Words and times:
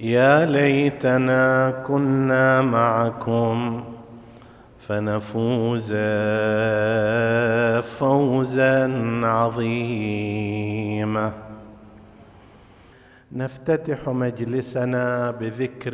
يا 0.00 0.46
ليتنا 0.46 1.70
كنا 1.86 2.62
معكم 2.62 3.84
فنفوز 4.88 5.94
فوزا 7.98 8.92
عظيما. 9.24 11.32
نفتتح 13.32 14.08
مجلسنا 14.08 15.30
بذكر 15.30 15.92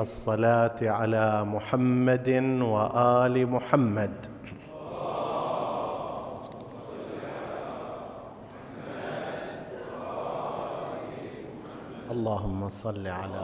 الصلاة 0.00 0.76
على 0.82 1.44
محمد 1.44 2.28
وآل 2.60 3.46
محمد. 3.46 4.10
اللهم 12.10 12.68
صل 12.68 13.06
على 13.06 13.40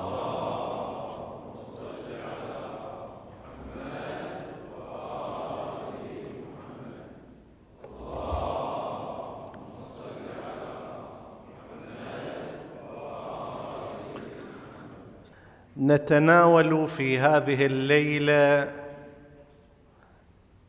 نتناول 15.78 16.88
في 16.88 17.18
هذه 17.18 17.66
الليلة 17.66 18.72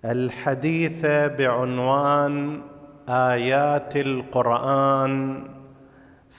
الحديث 0.06 1.06
بعنوان 1.06 2.62
آيات 3.10 3.96
القرآن. 3.96 5.55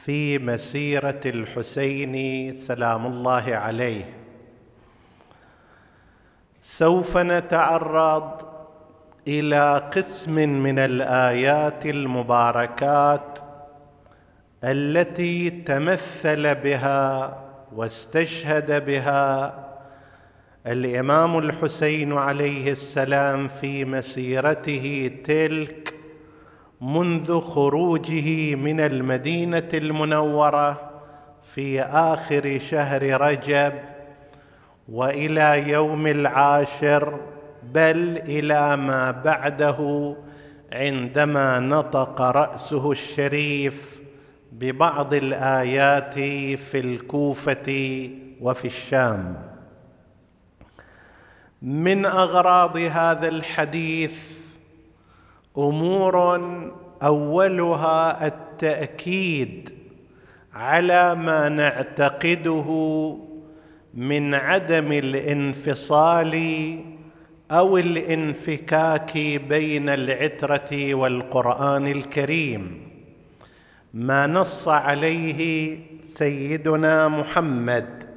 في 0.04 0.38
مسيرة 0.38 1.20
الحسين 1.26 2.54
سلام 2.56 3.06
الله 3.06 3.44
عليه. 3.56 4.04
سوف 6.62 7.16
نتعرض 7.16 8.42
إلى 9.28 9.90
قسم 9.94 10.34
من 10.48 10.78
الآيات 10.78 11.86
المباركات 11.86 13.38
التي 14.64 15.50
تمثل 15.50 16.54
بها 16.54 17.36
واستشهد 17.72 18.84
بها 18.84 19.54
الإمام 20.66 21.38
الحسين 21.38 22.12
عليه 22.12 22.72
السلام 22.72 23.48
في 23.48 23.84
مسيرته 23.84 25.10
تلك 25.24 25.94
منذ 26.80 27.40
خروجه 27.40 28.54
من 28.54 28.80
المدينة 28.80 29.68
المنورة 29.74 30.90
في 31.54 31.82
آخر 31.82 32.58
شهر 32.70 33.20
رجب 33.20 33.72
وإلى 34.88 35.68
يوم 35.70 36.06
العاشر 36.06 37.20
بل 37.62 38.18
إلى 38.18 38.76
ما 38.76 39.10
بعده 39.10 40.14
عندما 40.72 41.58
نطق 41.58 42.20
رأسه 42.20 42.92
الشريف 42.92 44.00
ببعض 44.52 45.14
الآيات 45.14 46.14
في 46.58 46.80
الكوفة 46.80 48.10
وفي 48.40 48.66
الشام. 48.66 49.36
من 51.62 52.06
أغراض 52.06 52.76
هذا 52.76 53.28
الحديث 53.28 54.36
امور 55.58 56.40
أولها 57.02 58.26
التأكيد 58.26 59.70
على 60.54 61.14
ما 61.14 61.48
نعتقده 61.48 62.68
من 63.94 64.34
عدم 64.34 64.92
الانفصال 64.92 66.34
أو 67.50 67.78
الانفكاك 67.78 69.18
بين 69.48 69.88
العترة 69.88 70.94
والقرآن 70.94 71.86
الكريم. 71.86 72.86
ما 73.94 74.26
نص 74.26 74.68
عليه 74.68 75.78
سيدنا 76.02 77.08
محمد 77.08 78.15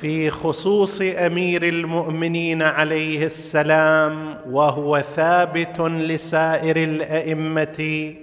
في 0.00 0.30
خصوص 0.30 1.00
أمير 1.00 1.62
المؤمنين 1.62 2.62
عليه 2.62 3.26
السلام 3.26 4.38
وهو 4.50 4.98
ثابت 4.98 5.80
لسائر 5.80 6.76
الأئمة 6.76 8.14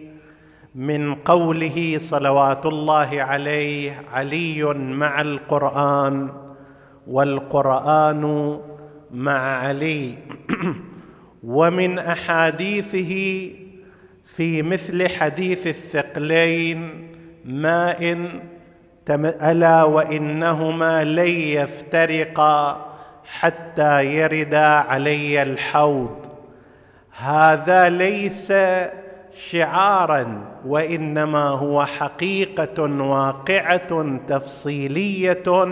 من 0.76 1.16
قوله 1.16 2.00
صلوات 2.10 2.66
الله 2.66 3.22
عليه 3.22 4.02
علي 4.12 4.64
مع 4.74 5.22
القرآن 5.22 6.30
والقرآن 7.08 8.60
مع 9.12 9.58
علي. 9.58 10.18
ومن 11.44 12.00
أحاديثه 12.00 13.50
في 14.26 14.62
مثل 14.62 15.08
حديث 15.08 15.68
الثقلين 15.68 17.10
ماء 17.46 18.30
ألا 19.10 19.84
وإنهما 19.84 21.04
لن 21.04 21.28
يفترقا 21.28 22.86
حتى 23.26 24.06
يردا 24.06 24.66
علي 24.66 25.44
الحوض. 25.44 26.26
هذا 27.18 27.90
ليس 27.90 28.54
شعارا 29.38 30.42
وإنما 30.66 31.44
هو 31.44 31.86
حقيقة 31.86 32.84
واقعة 33.04 34.20
تفصيلية 34.28 35.68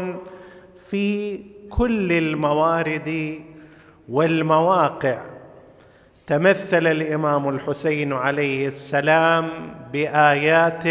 في 0.89 1.39
كل 1.69 2.11
الموارد 2.11 3.39
والمواقع. 4.09 5.17
تمثل 6.27 6.87
الإمام 6.87 7.49
الحسين 7.49 8.13
عليه 8.13 8.67
السلام 8.67 9.49
بآيات 9.93 10.83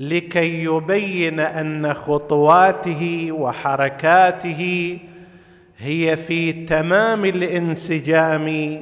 لكي 0.00 0.64
يبين 0.64 1.40
أن 1.40 1.94
خطواته 1.94 3.28
وحركاته 3.32 4.98
هي 5.78 6.16
في 6.16 6.52
تمام 6.66 7.24
الانسجام 7.24 8.80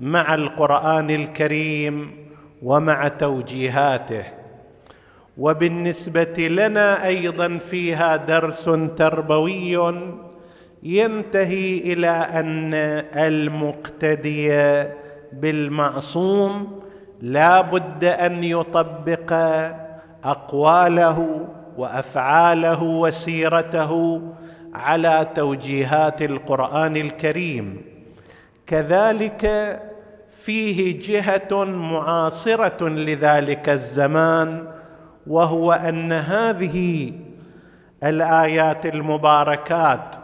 مع 0.00 0.34
القرآن 0.34 1.10
الكريم 1.10 2.10
ومع 2.62 3.08
توجيهاته. 3.08 4.24
وبالنسبة 5.38 6.48
لنا 6.48 7.06
أيضا 7.06 7.58
فيها 7.58 8.16
درس 8.16 8.64
تربوي 8.96 9.94
ينتهي 10.82 11.78
إلى 11.92 12.08
أن 12.10 12.74
المقتدي 13.16 14.50
بالمعصوم 15.32 16.80
لا 17.22 17.60
بد 17.60 18.04
أن 18.04 18.44
يطبق 18.44 19.32
أقواله 20.24 21.46
وأفعاله 21.76 22.82
وسيرته 22.82 24.22
على 24.74 25.26
توجيهات 25.34 26.22
القرآن 26.22 26.96
الكريم. 26.96 27.82
كذلك 28.66 29.42
فيه 30.42 31.00
جهة 31.08 31.64
معاصرة 31.64 32.88
لذلك 32.88 33.68
الزمان 33.68 34.66
وهو 35.26 35.72
أن 35.72 36.12
هذه 36.12 37.12
الآيات 38.04 38.86
المباركات 38.86 40.16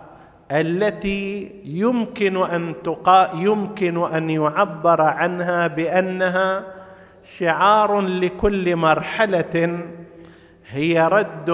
التي 0.53 1.53
يمكن 1.65 2.37
أن 2.37 2.75
تقا 2.85 3.31
يمكن 3.35 4.15
أن 4.15 4.31
يعبر 4.31 5.03
عنها 5.03 5.67
بأنها 5.67 6.63
شعار 7.23 8.01
لكل 8.01 8.77
مرحلة 8.77 9.81
هي 10.67 11.09
رد 11.09 11.51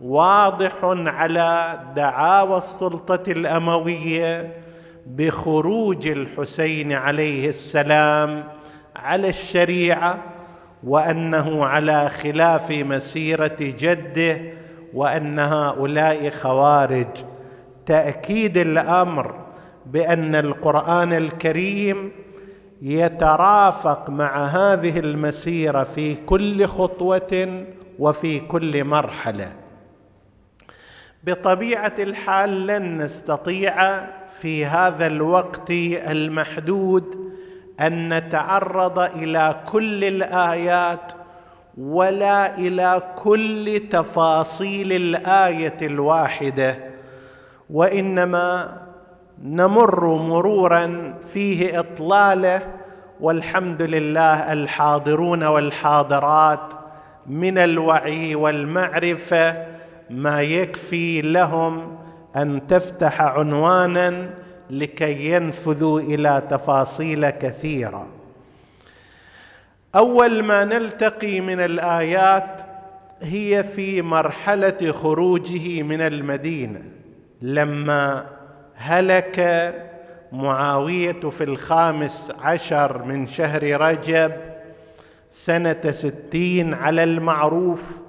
واضح 0.00 0.72
على 0.82 1.80
دعاوى 1.96 2.58
السلطة 2.58 3.32
الأموية 3.32 4.52
بخروج 5.06 6.06
الحسين 6.06 6.92
عليه 6.92 7.48
السلام 7.48 8.44
على 8.96 9.28
الشريعة 9.28 10.18
وأنه 10.84 11.66
على 11.66 12.08
خلاف 12.08 12.70
مسيرة 12.70 13.56
جده 13.60 14.40
وأن 14.94 15.38
هؤلاء 15.38 16.30
خوارج. 16.30 17.06
تأكيد 17.86 18.56
الأمر 18.56 19.34
بأن 19.86 20.34
القرآن 20.34 21.12
الكريم 21.12 22.12
يترافق 22.82 24.10
مع 24.10 24.46
هذه 24.46 24.98
المسيرة 24.98 25.82
في 25.84 26.14
كل 26.14 26.66
خطوة 26.66 27.64
وفي 27.98 28.40
كل 28.40 28.84
مرحلة. 28.84 29.52
بطبيعة 31.24 31.94
الحال 31.98 32.66
لن 32.66 32.98
نستطيع 32.98 34.04
في 34.40 34.66
هذا 34.66 35.06
الوقت 35.06 35.70
المحدود 35.70 37.32
أن 37.80 38.14
نتعرض 38.14 38.98
إلى 38.98 39.60
كل 39.66 40.04
الآيات 40.04 41.12
ولا 41.78 42.58
إلى 42.58 43.02
كل 43.16 43.80
تفاصيل 43.90 44.92
الآية 44.92 45.78
الواحدة 45.82 46.76
وإنما 47.70 48.76
نمر 49.42 50.14
مرورا 50.14 51.14
فيه 51.32 51.80
إطلاله 51.80 52.60
والحمد 53.20 53.82
لله 53.82 54.52
الحاضرون 54.52 55.44
والحاضرات 55.44 56.74
من 57.26 57.58
الوعي 57.58 58.34
والمعرفة 58.34 59.66
ما 60.10 60.42
يكفي 60.42 61.22
لهم 61.22 61.98
أن 62.36 62.66
تفتح 62.66 63.20
عنوانا 63.20 64.30
لكي 64.70 65.32
ينفذوا 65.32 66.00
إلى 66.00 66.42
تفاصيل 66.50 67.30
كثيرة. 67.30 68.06
أول 69.94 70.42
ما 70.42 70.64
نلتقي 70.64 71.40
من 71.40 71.60
الآيات 71.60 72.62
هي 73.22 73.62
في 73.62 74.02
مرحلة 74.02 74.92
خروجه 74.92 75.82
من 75.82 76.00
المدينة 76.00 76.82
لما 77.42 78.26
هلك 78.80 79.74
معاوية 80.32 81.12
في 81.30 81.44
الخامس 81.44 82.32
عشر 82.40 83.02
من 83.02 83.26
شهر 83.26 83.80
رجب 83.80 84.32
سنة 85.30 85.90
ستين 85.90 86.74
على 86.74 87.04
المعروف 87.04 88.02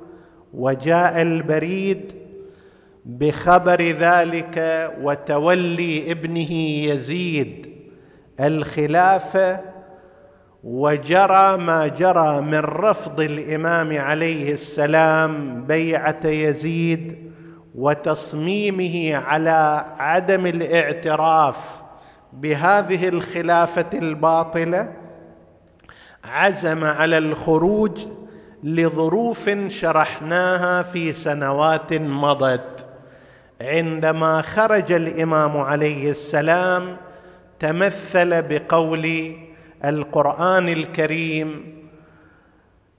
وجاء 0.53 1.21
البريد 1.21 2.11
بخبر 3.05 3.81
ذلك 3.81 4.89
وتولي 5.01 6.11
ابنه 6.11 6.51
يزيد 6.83 7.67
الخلافه 8.39 9.59
وجرى 10.63 11.57
ما 11.57 11.87
جرى 11.87 12.41
من 12.41 12.59
رفض 12.59 13.21
الإمام 13.21 13.97
عليه 13.97 14.53
السلام 14.53 15.63
بيعة 15.63 16.25
يزيد 16.25 17.29
وتصميمه 17.75 19.15
على 19.15 19.85
عدم 19.99 20.45
الاعتراف 20.45 21.55
بهذه 22.33 23.07
الخلافة 23.07 23.85
الباطلة 23.93 24.93
عزم 26.23 26.83
على 26.83 27.17
الخروج 27.17 28.05
لظروف 28.63 29.49
شرحناها 29.67 30.81
في 30.81 31.13
سنوات 31.13 31.93
مضت. 31.93 32.85
عندما 33.61 34.41
خرج 34.41 34.91
الإمام 34.91 35.57
عليه 35.57 36.09
السلام 36.09 36.97
تمثل 37.59 38.41
بقول 38.41 39.35
القرآن 39.85 40.69
الكريم 40.69 41.79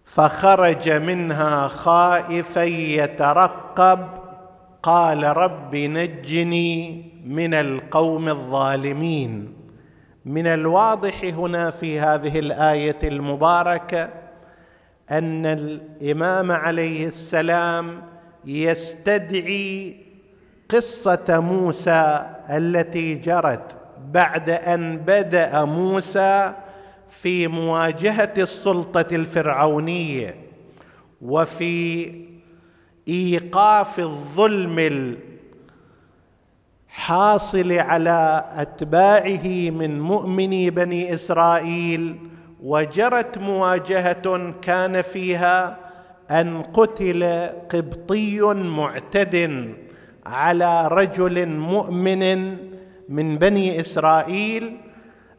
فخرج 0.05 0.91
منها 0.91 1.69
خائفا 1.69 2.63
يترقب 2.65 4.20
قال 4.83 5.25
رب 5.25 5.77
نجني 5.77 7.05
من 7.25 7.55
القوم 7.55 8.29
الظالمين. 8.29 9.55
من 10.25 10.47
الواضح 10.47 11.25
هنا 11.25 11.71
في 11.71 12.01
هذه 12.01 12.39
الآية 12.39 12.99
المباركة 13.03 14.09
أن 15.11 15.47
الإمام 15.47 16.53
عليه 16.53 17.07
السلام 17.07 18.03
يستدعي 18.45 19.97
قصة 20.69 21.41
موسى 21.41 22.27
التي 22.51 23.15
جرت 23.15 23.77
بعد 24.13 24.51
أن 24.51 24.97
بدأ 24.97 25.65
موسى 25.65 26.53
في 27.09 27.49
مواجهة 27.49 28.33
السلطة 28.39 29.07
الفرعونية. 29.15 30.35
وفي 31.23 32.11
إيقاف 33.09 34.01
الظلم 34.01 34.79
الحاصل 36.89 37.73
على 37.73 38.45
أتباعه 38.53 39.71
من 39.71 40.01
مؤمني 40.01 40.71
بني 40.71 41.15
إسرائيل 41.15 42.17
وجرت 42.63 43.39
مواجهة 43.39 44.55
كان 44.63 45.03
فيها 45.03 45.77
أن 46.31 46.63
قتل 46.63 47.51
قبطي 47.73 48.41
معتد 48.55 49.75
على 50.27 50.89
رجل 50.89 51.49
مؤمن 51.49 52.57
من 53.09 53.39
بني 53.39 53.81
إسرائيل. 53.81 54.77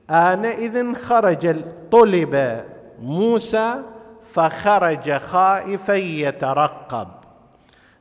آنئذ 0.10 0.94
خرج 0.94 1.56
طلب 1.92 2.64
موسى 3.02 3.76
فخرج 4.34 5.12
خائفا 5.12 5.94
يترقب. 5.94 7.21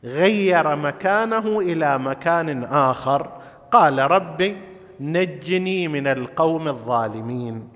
غير 0.04 0.76
مكانه 0.76 1.59
إلى 1.61 1.99
مكان 1.99 2.64
آخر. 2.64 3.28
قال 3.71 4.11
ربي 4.11 4.57
نجني 5.00 5.88
من 5.88 6.07
القوم 6.07 6.69
الظالمين. 6.69 7.69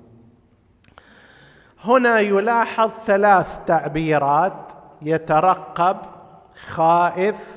هنا 1.84 2.20
يلاحظ 2.20 2.90
ثلاث 3.06 3.58
تعبيرات 3.66 4.72
يترقب 5.02 5.96
خائف 6.68 7.48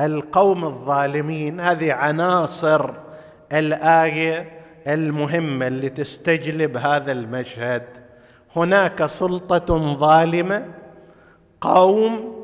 القوم 0.00 0.64
الظالمين. 0.64 1.60
هذه 1.60 1.92
عناصر 1.92 2.90
الآية 3.52 4.60
المهمة 4.86 5.66
اللي 5.66 5.88
تستجلب 5.88 6.76
هذا 6.76 7.12
المشهد. 7.12 7.82
هناك 8.56 9.06
سلطة 9.06 9.94
ظالمة 9.94 10.64
قوم 11.60 12.39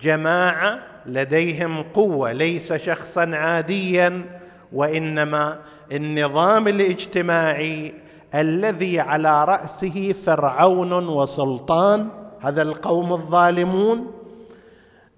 جماعة 0.00 0.78
لديهم 1.06 1.82
قوة 1.82 2.32
ليس 2.32 2.72
شخصا 2.72 3.30
عاديا 3.34 4.24
وإنما 4.72 5.58
النظام 5.92 6.68
الاجتماعي 6.68 7.94
الذي 8.34 9.00
على 9.00 9.44
رأسه 9.44 10.14
فرعون 10.26 11.08
وسلطان 11.08 12.08
هذا 12.40 12.62
القوم 12.62 13.12
الظالمون. 13.12 14.12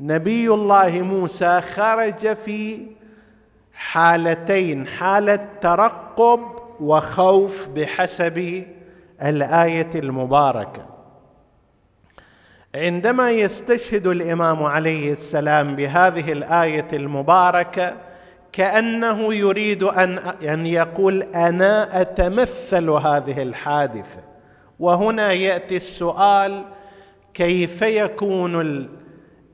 نبي 0.01 0.49
الله 0.49 1.03
موسى 1.03 1.61
خرج 1.61 2.33
في 2.33 2.87
حالتين 3.73 4.87
حاله 4.87 5.49
ترقب 5.61 6.41
وخوف 6.81 7.69
بحسب 7.69 8.65
الآية 9.23 9.91
المباركة. 9.95 11.00
عندما 12.75 13.31
يستشهد 13.31 14.07
الإمام 14.07 14.63
عليه 14.63 15.13
السلام 15.13 15.77
بهذه 15.77 16.33
الآية 16.33 16.89
المباركة 16.93 17.95
كأنه 18.53 19.35
يريد 19.35 19.83
ان 19.83 20.19
أن 20.49 20.67
يقول 20.67 21.23
أنا 21.23 22.01
أتمثل 22.01 22.91
هذه 22.91 23.43
الحادثة. 23.43 24.21
وهنا 24.79 25.33
يأتي 25.33 25.77
السؤال 25.77 26.65
كيف 27.35 27.83
يكون 27.83 28.61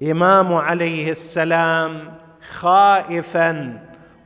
الإمام 0.02 0.54
عليه 0.54 1.12
السلام 1.12 2.14
خائفا؟ 2.50 3.80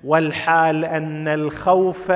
والحال 0.05 0.85
أن 0.85 1.29
الخوف 1.29 2.13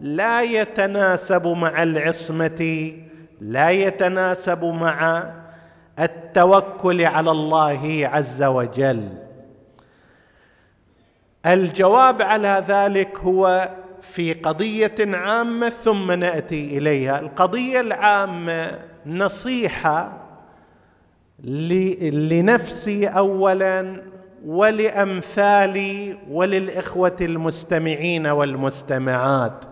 لا 0.00 0.42
يتناسب 0.42 1.46
مع 1.46 1.82
العصمة 1.82 2.92
لا 3.40 3.70
يتناسب 3.70 4.64
مع 4.64 5.30
التوكل 5.98 7.04
على 7.04 7.30
الله 7.30 8.08
عز 8.12 8.42
وجل. 8.42 9.08
الجواب 11.46 12.22
على 12.22 12.64
ذلك 12.68 13.18
هو 13.18 13.68
في 14.02 14.32
قضية 14.32 14.94
عامة 15.00 15.68
ثم 15.68 16.12
نأتي 16.12 16.78
إليها. 16.78 17.20
القضية 17.20 17.80
العامة 17.80 18.78
نصيحة 19.06 20.18
لنفسي 21.44 23.06
اولا 23.06 24.02
ولأمثالي 24.46 26.18
وللإخوة 26.30 27.16
المستمعين 27.20 28.26
والمستمعات 28.26 29.64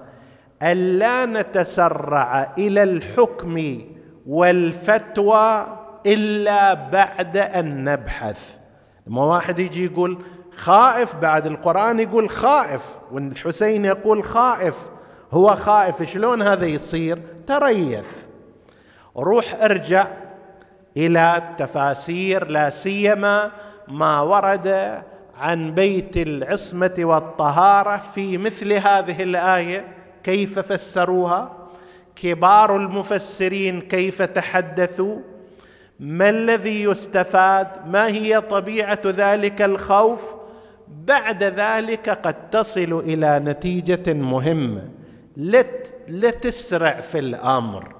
الا 0.62 1.26
نتسرع 1.26 2.52
إلى 2.58 2.82
الحكم 2.82 3.80
والفتوى 4.26 5.66
إلا 6.06 6.74
بعد 6.74 7.36
أن 7.36 7.84
نبحث. 7.84 8.48
لما 9.06 9.24
واحد 9.24 9.58
يجي 9.58 9.84
يقول 9.84 10.18
خائف 10.56 11.16
بعد 11.16 11.46
القرآن 11.46 12.00
يقول 12.00 12.30
خائف 12.30 12.82
والحسين 13.12 13.84
يقول 13.84 14.24
خائف. 14.24 14.74
هو 15.32 15.56
خائف 15.56 16.02
شلون 16.02 16.42
هذا 16.42 16.66
يصير؟ 16.66 17.18
تريث. 17.46 18.08
روح 19.16 19.54
ارجع 19.62 20.06
إلى 20.96 21.36
التفاسير 21.36 22.48
لا 22.48 22.70
سيما 22.70 23.50
ما 23.88 24.20
ورد 24.20 25.02
عن 25.36 25.74
بيت 25.74 26.16
العصمة 26.16 26.94
والطهارة 26.98 28.02
في 28.14 28.38
مثل 28.38 28.72
هذه 28.72 29.22
الآية. 29.22 29.84
كيف 30.24 30.58
فسروها؟ 30.58 31.52
كبار 32.16 32.76
المفسرين 32.76 33.80
كيف 33.80 34.22
تحدثوا؟ 34.22 35.16
ما 36.00 36.30
الذي 36.30 36.82
يستفاد؟ 36.82 37.66
ما 37.86 38.06
هي 38.06 38.40
طبيعة 38.40 39.00
ذلك 39.06 39.62
الخوف؟ 39.62 40.34
بعد 40.88 41.44
ذلك 41.44 42.10
قد 42.10 42.50
تصل 42.50 43.02
إلى 43.06 43.38
نتيجة 43.44 44.12
مهمة. 44.12 44.88
لا 46.08 46.30
تسرع 46.30 47.00
في 47.00 47.18
الأمر. 47.18 47.94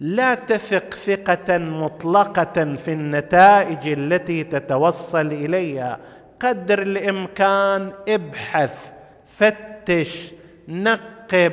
لا 0.00 0.34
تثق 0.34 0.94
ثقة 0.94 1.58
مطلقة 1.58 2.74
في 2.74 2.92
النتائج 2.92 3.88
التي 3.88 4.44
تتوصل 4.44 5.26
إليها. 5.26 5.98
قدر 6.40 6.82
الإمكان 6.82 7.92
ابحث 8.08 8.90
فتش 9.26 10.32
نقب 10.68 11.52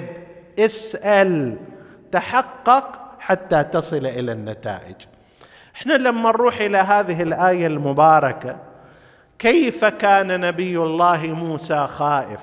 اسأل 0.59 1.57
تحقق 2.11 3.15
حتى 3.19 3.63
تصل 3.63 4.05
إلى 4.05 4.31
النتائج. 4.31 4.95
إحنا 5.79 5.93
لما 5.93 6.31
نروح 6.31 6.61
إلى 6.61 6.77
هذه 6.77 7.21
الآية 7.21 7.67
المباركة؟ 7.67 8.57
كيف 9.39 9.85
كان 9.85 10.39
نبي 10.39 10.77
الله 10.77 11.27
موسى 11.27 11.87
خائف؟ 11.87 12.39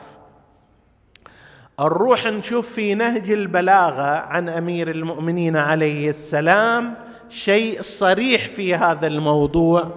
نروح 1.80 2.26
نشوف 2.26 2.72
في 2.72 2.94
نهج 2.94 3.30
البلاغة 3.30 4.02
عن 4.02 4.48
أمير 4.48 4.90
المؤمنين 4.90 5.56
عليه 5.56 6.10
السلام 6.10 6.94
شيء 7.28 7.82
صريح 7.82 8.48
في 8.48 8.74
هذا 8.74 9.06
الموضوع. 9.06 9.90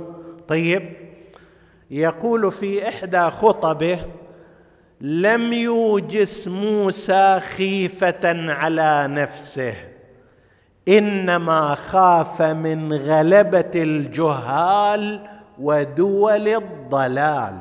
طيب 0.48 0.94
يقول 1.92 2.52
في 2.52 2.90
إحدى 2.90 3.22
خطبه 3.22 4.00
لم 5.02 5.54
يوجس 5.54 6.48
موسى 6.48 7.40
خيفة 7.40 8.52
على 8.54 9.08
نفسه. 9.10 9.74
إنما 10.90 11.76
خاف 11.76 12.42
من 12.42 12.94
غلبة 12.94 13.72
الجهال 13.76 15.20
ودول 15.60 16.48
الضلال. 16.48 17.56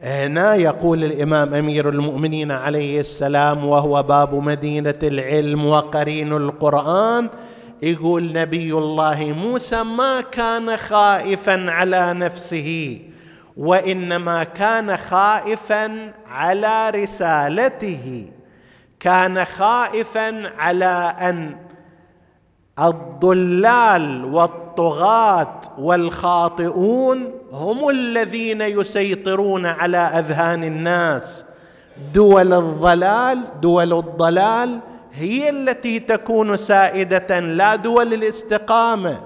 هنا 0.00 0.54
يقول 0.54 1.04
الإمام 1.04 1.54
أمير 1.54 1.88
المؤمنين 1.88 2.52
عليه 2.52 3.00
السلام 3.00 3.64
وهو 3.64 4.02
باب 4.02 4.34
مدينة 4.34 4.98
العلم 5.02 5.66
وقرين 5.66 6.32
القرآن 6.32 7.28
يقول 7.82 8.32
نبي 8.32 8.72
الله 8.72 9.32
موسى 9.32 9.82
ما 9.82 10.20
كان 10.20 10.76
خائفا 10.76 11.70
على 11.70 12.12
نفسه 12.12 12.98
وإنما 13.56 14.44
كان 14.44 14.96
خائفا 14.96 16.12
على 16.26 16.90
رسالته. 16.90 18.26
كان 19.00 19.44
خائفا 19.44 20.50
على 20.58 21.14
أن 21.20 21.56
الضلال 22.78 24.24
والطغاة 24.24 25.60
والخاطئون 25.78 27.30
هم 27.52 27.88
الذين 27.88 28.60
يسيطرون 28.60 29.66
على 29.66 29.96
أذهان 29.96 30.64
الناس. 30.64 31.44
دول 32.14 32.52
الضلال 32.52 33.38
دول 33.60 33.92
الضلال 33.92 34.80
هي 35.14 35.50
التي 35.50 36.00
تكون 36.00 36.56
سائدة 36.56 37.40
لا 37.40 37.76
دول 37.76 38.14
الاستقامة. 38.14 39.20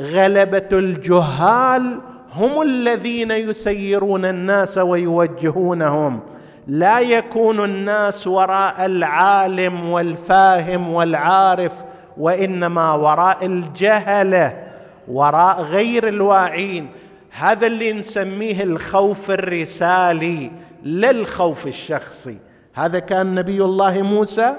غلبة 0.00 0.68
الجهال 0.72 2.00
هم 2.34 2.62
الذين 2.62 3.30
يسيرون 3.30 4.24
الناس 4.24 4.78
ويوجهونهم. 4.78 6.20
لا 6.66 6.98
يكون 6.98 7.64
الناس 7.64 8.26
وراء 8.26 8.86
العالم 8.86 9.90
والفاهم 9.90 10.88
والعارف 10.88 11.72
وإنما 12.18 12.92
وراء 12.92 13.46
الجهله 13.46 14.64
وراء 15.08 15.62
غير 15.62 16.08
الواعين. 16.08 16.88
هذا 17.30 17.66
اللي 17.66 17.92
نسميه 17.92 18.62
الخوف 18.62 19.30
الرسالي 19.30 20.50
لا 20.82 21.10
الخوف 21.10 21.66
الشخصي. 21.66 22.38
هذا 22.74 22.98
كان 22.98 23.34
نبي 23.34 23.64
الله 23.64 24.02
موسى. 24.02 24.54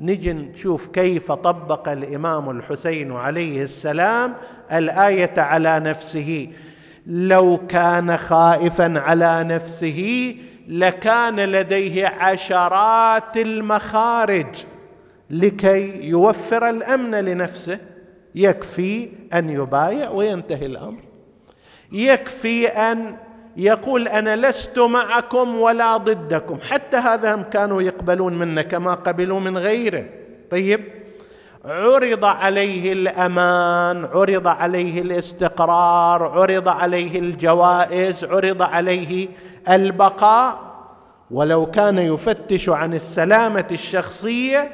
نجي 0.00 0.32
نشوف 0.32 0.86
كيف 0.86 1.32
طبق 1.32 1.88
الإمام 1.88 2.50
الحسين 2.50 3.12
عليه 3.12 3.62
السلام 3.62 4.34
الآية 4.72 5.34
على 5.40 5.80
نفسه. 5.80 6.48
لو 7.06 7.60
كان 7.68 8.16
خائفا 8.16 8.94
على 8.98 9.44
نفسه 9.44 10.34
لكان 10.68 11.40
لديه 11.40 12.06
عشرات 12.06 13.36
المخارج. 13.36 14.46
لكي 15.30 16.08
يوفر 16.08 16.68
الأمن 16.68 17.14
لنفسه 17.14 17.78
يكفي 18.34 19.08
أن 19.34 19.50
يبايع 19.50 20.10
وينتهي 20.10 20.66
الأمر. 20.66 21.00
يكفي 21.92 22.68
أن 22.68 23.16
يقول 23.56 24.08
أنا 24.08 24.36
لست 24.36 24.78
معكم 24.78 25.56
ولا 25.56 25.96
ضدكم 25.96 26.58
حتى 26.70 26.96
هذا 26.96 27.34
هم 27.34 27.42
كانوا 27.42 27.82
يقبلون 27.82 28.38
منه 28.38 28.62
كما 28.62 28.94
قبلوا 28.94 29.40
من 29.40 29.58
غيره. 29.58 30.04
طيب 30.50 30.80
عرض 31.64 32.24
عليه 32.24 32.92
الأمان 32.92 34.04
عرض 34.04 34.46
عليه 34.46 35.02
الاستقرار 35.02 36.22
عرض 36.22 36.68
عليه 36.68 37.18
الجوائز 37.18 38.24
عرض 38.24 38.62
عليه 38.62 39.28
البقاء. 39.68 40.70
ولو 41.30 41.66
كان 41.66 41.98
يفتش 41.98 42.68
عن 42.68 42.94
السلامة 42.94 43.66
الشخصية 43.72 44.70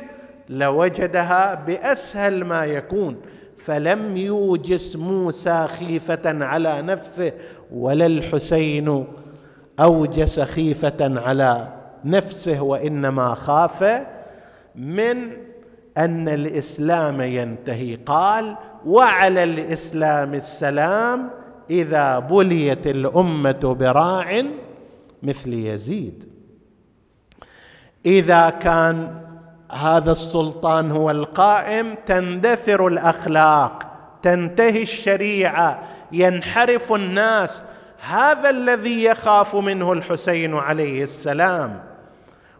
لوجدها 0.48 1.54
بأسهل 1.54 2.44
ما 2.44 2.64
يكون 2.64 3.16
فلم 3.58 4.16
يوجس 4.16 4.96
موسى 4.96 5.66
خيفة 5.66 6.44
على 6.44 6.82
نفسه 6.82 7.32
ولا 7.72 8.06
الحسين 8.06 9.06
أوجس 9.80 10.40
خيفة 10.40 11.20
على 11.20 11.72
نفسه 12.04 12.62
وإنما 12.62 13.34
خاف 13.34 14.02
من 14.74 15.16
أن 15.96 16.28
الإسلام 16.28 17.20
ينتهي. 17.20 17.96
قال 17.96 18.56
وعلى 18.86 19.44
الإسلام 19.44 20.34
السلام 20.34 21.30
إذا 21.70 22.18
بليت 22.18 22.86
الأمة 22.86 23.76
براع 23.80 24.42
مثل 25.22 25.52
يزيد. 25.52 26.24
إذا 28.06 28.50
كان 28.50 29.25
هذا 29.72 30.12
السلطان 30.12 30.90
هو 30.90 31.10
القائم 31.10 31.94
تندثر 32.06 32.86
الأخلاق 32.86 33.86
تنتهي 34.22 34.82
الشريعة 34.82 35.82
ينحرف 36.12 36.92
الناس. 36.92 37.62
هذا 38.08 38.50
الذي 38.50 39.04
يخاف 39.04 39.56
منه 39.56 39.92
الحسين 39.92 40.54
عليه 40.54 41.02
السلام. 41.02 41.82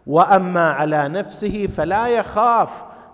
وأما 0.07 0.71
على 0.71 1.07
نفسه 1.07 1.67
فلا 1.77 2.07
يخاف. 2.07 2.69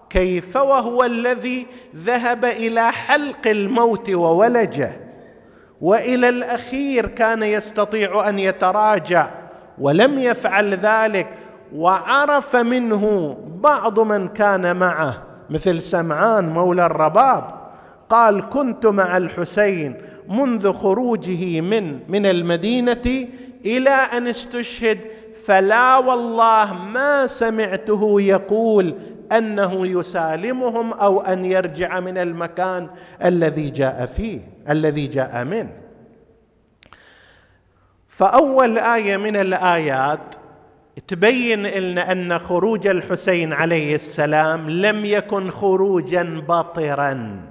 كيف 0.09 0.55
وهو 0.55 1.03
الذي 1.03 1.67
ذهب 1.95 2.45
إلى 2.45 2.91
حلق 2.91 3.47
الموت 3.47 4.09
وولجه؟ 4.09 4.91
وإلى 5.81 6.29
الأخير 6.29 7.07
كان 7.07 7.43
يستطيع 7.43 8.29
أن 8.29 8.39
يتراجع 8.39 9.29
ولم 9.77 10.19
يفعل 10.19 10.73
ذلك. 10.73 11.27
وعرف 11.75 12.55
منه 12.55 13.37
بعض 13.61 13.99
من 13.99 14.27
كان 14.27 14.75
معه 14.75 15.23
مثل 15.49 15.81
سمعان 15.81 16.49
مولى 16.49 16.85
الرباب. 16.85 17.63
قال 18.09 18.49
كنت 18.49 18.85
مع 18.85 19.17
الحسين 19.17 19.95
منذ 20.29 20.73
خروجه 20.73 21.61
من 21.61 21.99
من 22.07 22.25
المدينة 22.25 23.27
إلى 23.65 23.89
أن 23.89 24.27
استشهد 24.27 24.99
فلا 25.45 25.97
والله 25.97 26.73
ما 26.73 27.27
سمعته 27.27 28.21
يقول 28.21 28.95
أنه 29.31 29.87
يسالمهم 29.87 30.93
أو 30.93 31.21
أن 31.21 31.45
يرجع 31.45 31.99
من 31.99 32.17
المكان 32.17 32.87
الذي 33.23 33.69
جاء 33.69 34.05
فيه 34.05 34.39
الذي 34.69 35.07
جاء 35.07 35.43
منه. 35.43 35.69
فأول 38.07 38.79
آية 38.79 39.17
من 39.17 39.35
الآيات 39.35 40.35
تبين 41.07 41.67
لنا 41.67 42.11
أن 42.11 42.39
خروج 42.39 42.87
الحسين 42.87 43.53
عليه 43.53 43.95
السلام 43.95 44.69
لم 44.69 45.05
يكن 45.05 45.51
خروجا 45.51 46.43
بطرا 46.47 47.41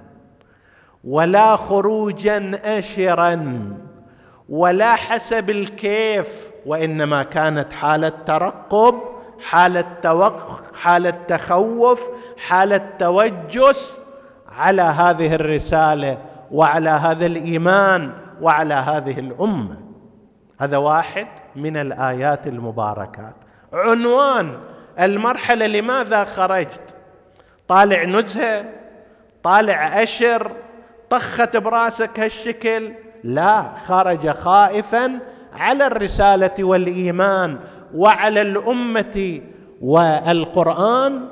ولا 1.04 1.56
خروجا 1.56 2.60
اشرا 2.64 3.62
ولا 4.48 4.94
حسب 4.94 5.50
الكيف 5.50 6.50
وإنما 6.66 7.22
كانت 7.22 7.72
حالة 7.72 8.12
ترقب 8.26 8.94
حالة 9.40 9.84
توق 10.02 10.74
حالة 10.74 11.10
تخوف 11.10 12.02
حالة 12.46 12.90
توجس 12.98 14.00
على 14.48 14.82
هذه 14.82 15.34
الرسالة 15.34 16.18
وعلى 16.50 16.90
هذا 16.90 17.26
الإيمان 17.26 18.12
وعلى 18.40 18.74
هذه 18.74 19.18
الأمة. 19.18 19.76
هذا 20.60 20.76
واحد. 20.76 21.26
من 21.56 21.76
الآيات 21.76 22.46
المباركات. 22.46 23.34
عنوان 23.72 24.58
المرحلة 25.00 25.66
لماذا 25.66 26.24
خرجت؟ 26.24 26.82
طالع 27.68 28.04
نزهة 28.04 28.64
طالع 29.42 30.02
أشر 30.02 30.52
طخت 31.10 31.56
براسك 31.56 32.20
هالشكل. 32.20 32.92
لا 33.24 33.72
خرج 33.86 34.28
خائفا 34.30 35.18
على 35.52 35.86
الرسالة 35.86 36.64
والإيمان 36.64 37.58
وعلى 37.94 38.40
الأمة 38.40 39.40
والقرآن 39.80 41.28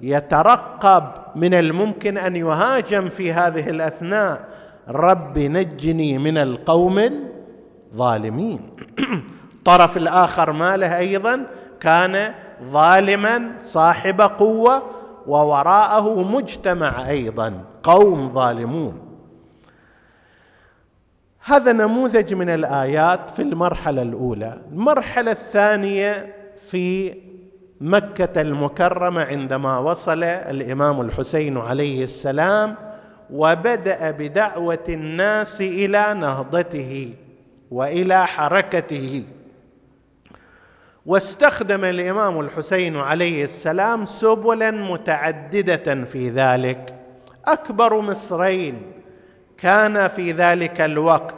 يترقب 0.00 1.04
من 1.36 1.54
الممكن 1.54 2.18
أن 2.18 2.36
يهاجم 2.36 3.08
في 3.08 3.32
هذه 3.32 3.70
الأثناء. 3.70 4.48
رب 4.88 5.38
نجني 5.38 6.18
من 6.18 6.38
القوم 6.38 6.98
الظالمين. 7.92 8.60
الطرف 9.60 9.96
الآخر 9.96 10.52
ماله 10.52 10.98
أيضا 10.98 11.46
كان 11.80 12.34
ظالما 12.64 13.52
صاحب 13.62 14.20
قوة 14.20 14.82
ووراءه 15.26 16.22
مجتمع 16.22 17.08
أيضا 17.08 17.64
قوم 17.82 18.32
ظالمون. 18.32 19.00
هذا 21.44 21.72
نموذج 21.72 22.34
من 22.34 22.48
الآيات 22.48 23.30
في 23.30 23.42
المرحلة 23.42 24.02
الأولى. 24.02 24.58
المرحلة 24.72 25.30
الثانية 25.30 26.34
في 26.70 27.14
مكة 27.80 28.40
المكرمة 28.40 29.22
عندما 29.22 29.78
وصل 29.78 30.22
الإمام 30.22 31.00
الحسين 31.00 31.58
عليه 31.58 32.04
السلام 32.04 32.74
وبدأ 33.30 34.10
بدعوة 34.10 34.84
الناس 34.88 35.60
إلى 35.60 36.14
نهضته 36.14 37.14
وإلى 37.70 38.26
حركته. 38.26 39.24
واستخدم 41.10 41.84
الإمام 41.84 42.40
الحسين 42.40 42.96
عليه 42.96 43.44
السلام 43.44 44.04
سبلا 44.04 44.70
متعددة 44.70 46.04
في 46.04 46.28
ذلك. 46.30 46.94
أكبر 47.46 48.00
مصرين 48.00 48.82
كان 49.58 50.08
في 50.08 50.32
ذلك 50.32 50.80
الوقت 50.80 51.34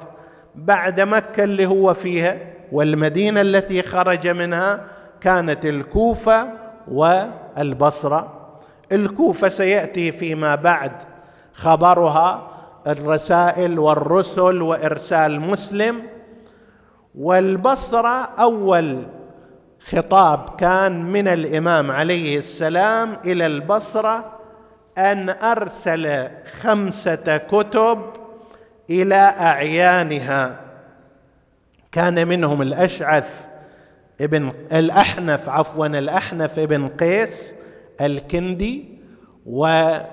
بعد 0.55 1.01
مكة 1.01 1.45
اللي 1.45 1.67
هو 1.67 1.95
فيها 1.95 2.39
والمدينة 2.73 3.41
التي 3.41 3.83
خرج 3.83 4.29
منها 4.29 4.85
كانت 5.21 5.67
الكوفة 5.67 6.49
والبصرة. 6.89 8.51
الكوفة 8.93 9.49
سيأتي 9.49 10.13
فيما 10.13 10.55
بعد 10.55 10.93
خبرها 11.53 12.49
الرسائل 12.87 13.79
والرسل 13.79 14.63
وإرسال 14.63 15.41
مسلم. 15.41 16.03
والبصرة 17.15 18.29
أول 18.39 19.03
خطاب 19.91 20.57
كان 20.59 21.05
من 21.05 21.29
الإمام 21.29 21.91
عليه 21.91 22.39
السلام 22.39 23.17
إلى 23.25 23.47
البصرة 23.47 24.39
أن 24.99 25.31
أرسل 25.31 26.29
خمسة 26.61 27.37
كتب 27.37 28.03
إلى 28.91 29.15
أعيانها. 29.15 30.61
كان 31.93 32.29
منهم 32.29 32.63
الأشعث 32.63 33.41
ابن 34.21 34.53
الأحنف 34.73 35.49
عفوا 35.49 35.87
الأحنف 35.87 36.59
ابن 36.59 36.89
قيس 36.89 37.55
الكندي 38.01 38.85
والاحنف 39.47 40.11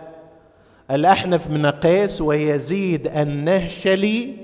بن 1.48 1.66
قيس 1.66 2.22
ويزيد 2.22 3.08
النهشلي 3.08 4.36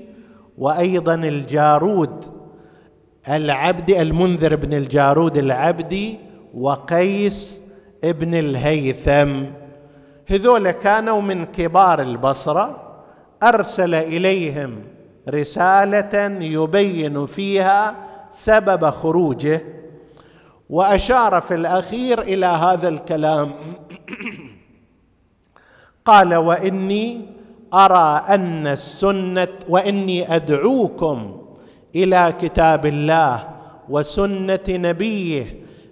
وأيضا 0.58 1.14
الجارود 1.14 2.35
العبدي 3.28 4.02
المنذر 4.02 4.56
بن 4.56 4.74
الجارود 4.74 5.36
العبدي 5.36 6.18
وقيس 6.54 7.60
ابن 8.04 8.34
الهيثم. 8.34 9.44
هذول 10.26 10.70
كانوا 10.70 11.20
من 11.20 11.44
كبار 11.44 12.02
البصرة. 12.02 12.82
أرسل 13.42 13.94
إليهم 13.94 14.82
رسالة 15.28 16.38
يبين 16.40 17.26
فيها 17.26 17.94
سبب 18.30 18.90
خروجه. 18.90 19.60
وأشار 20.70 21.40
في 21.40 21.54
الأخير 21.54 22.22
إلى 22.22 22.46
هذا 22.46 22.88
الكلام. 22.88 23.52
قال 26.04 26.34
وإني 26.34 27.20
أرى 27.74 28.22
أن 28.28 28.66
السنة 28.66 29.48
وإني 29.68 30.36
أدعوكم 30.36 31.45
إلى 31.96 32.34
كتاب 32.40 32.86
الله 32.86 33.48
وسنة 33.88 34.66
نبيه 34.68 35.46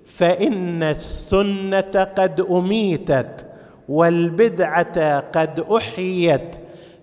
فإن 0.06 0.82
السنة 0.82 2.08
قد 2.16 2.46
أميتت 2.50 3.46
والبدعة 3.88 5.18
قد 5.20 5.60
أحيت 5.76 6.56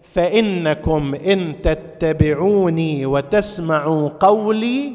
فإنكم 0.04 1.16
إن 1.16 1.56
تتبعوني 1.62 3.06
وتسمعوا 3.06 4.10
قولي 4.20 4.94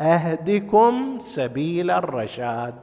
أهدكم 0.00 1.18
سبيل 1.20 1.90
الرشاد. 1.90 2.74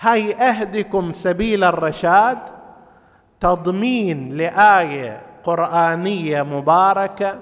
هاي 0.00 0.34
أهدكم 0.34 1.12
سبيل 1.12 1.64
الرشاد 1.64 2.38
تضمين 3.40 4.28
لآية 4.28 5.20
قرآنية 5.44 6.42
مباركة 6.42 7.38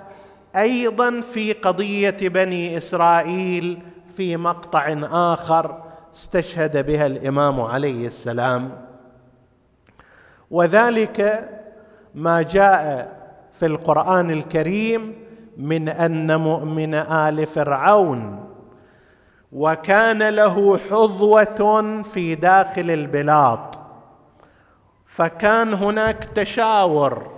أيضا 0.56 1.20
في 1.20 1.52
قضية 1.52 2.28
بني 2.28 2.76
إسرائيل 2.76 3.78
في 4.16 4.36
مقطع 4.36 4.96
آخر 5.12 5.82
استشهد 6.14 6.86
بها 6.86 7.06
الإمام 7.06 7.60
عليه 7.60 8.06
السلام. 8.06 8.86
وذلك 10.50 11.48
ما 12.14 12.42
جاء 12.42 13.12
في 13.52 13.66
القرآن 13.66 14.30
الكريم 14.30 15.14
من 15.56 15.88
أن 15.88 16.40
مؤمن 16.40 16.94
آل 16.94 17.46
فرعون 17.46 18.48
وكان 19.52 20.28
له 20.28 20.78
حظوة 20.78 22.02
في 22.02 22.34
داخل 22.34 22.90
البلاط 22.90 23.78
فكان 25.06 25.74
هناك 25.74 26.24
تشاور 26.24 27.30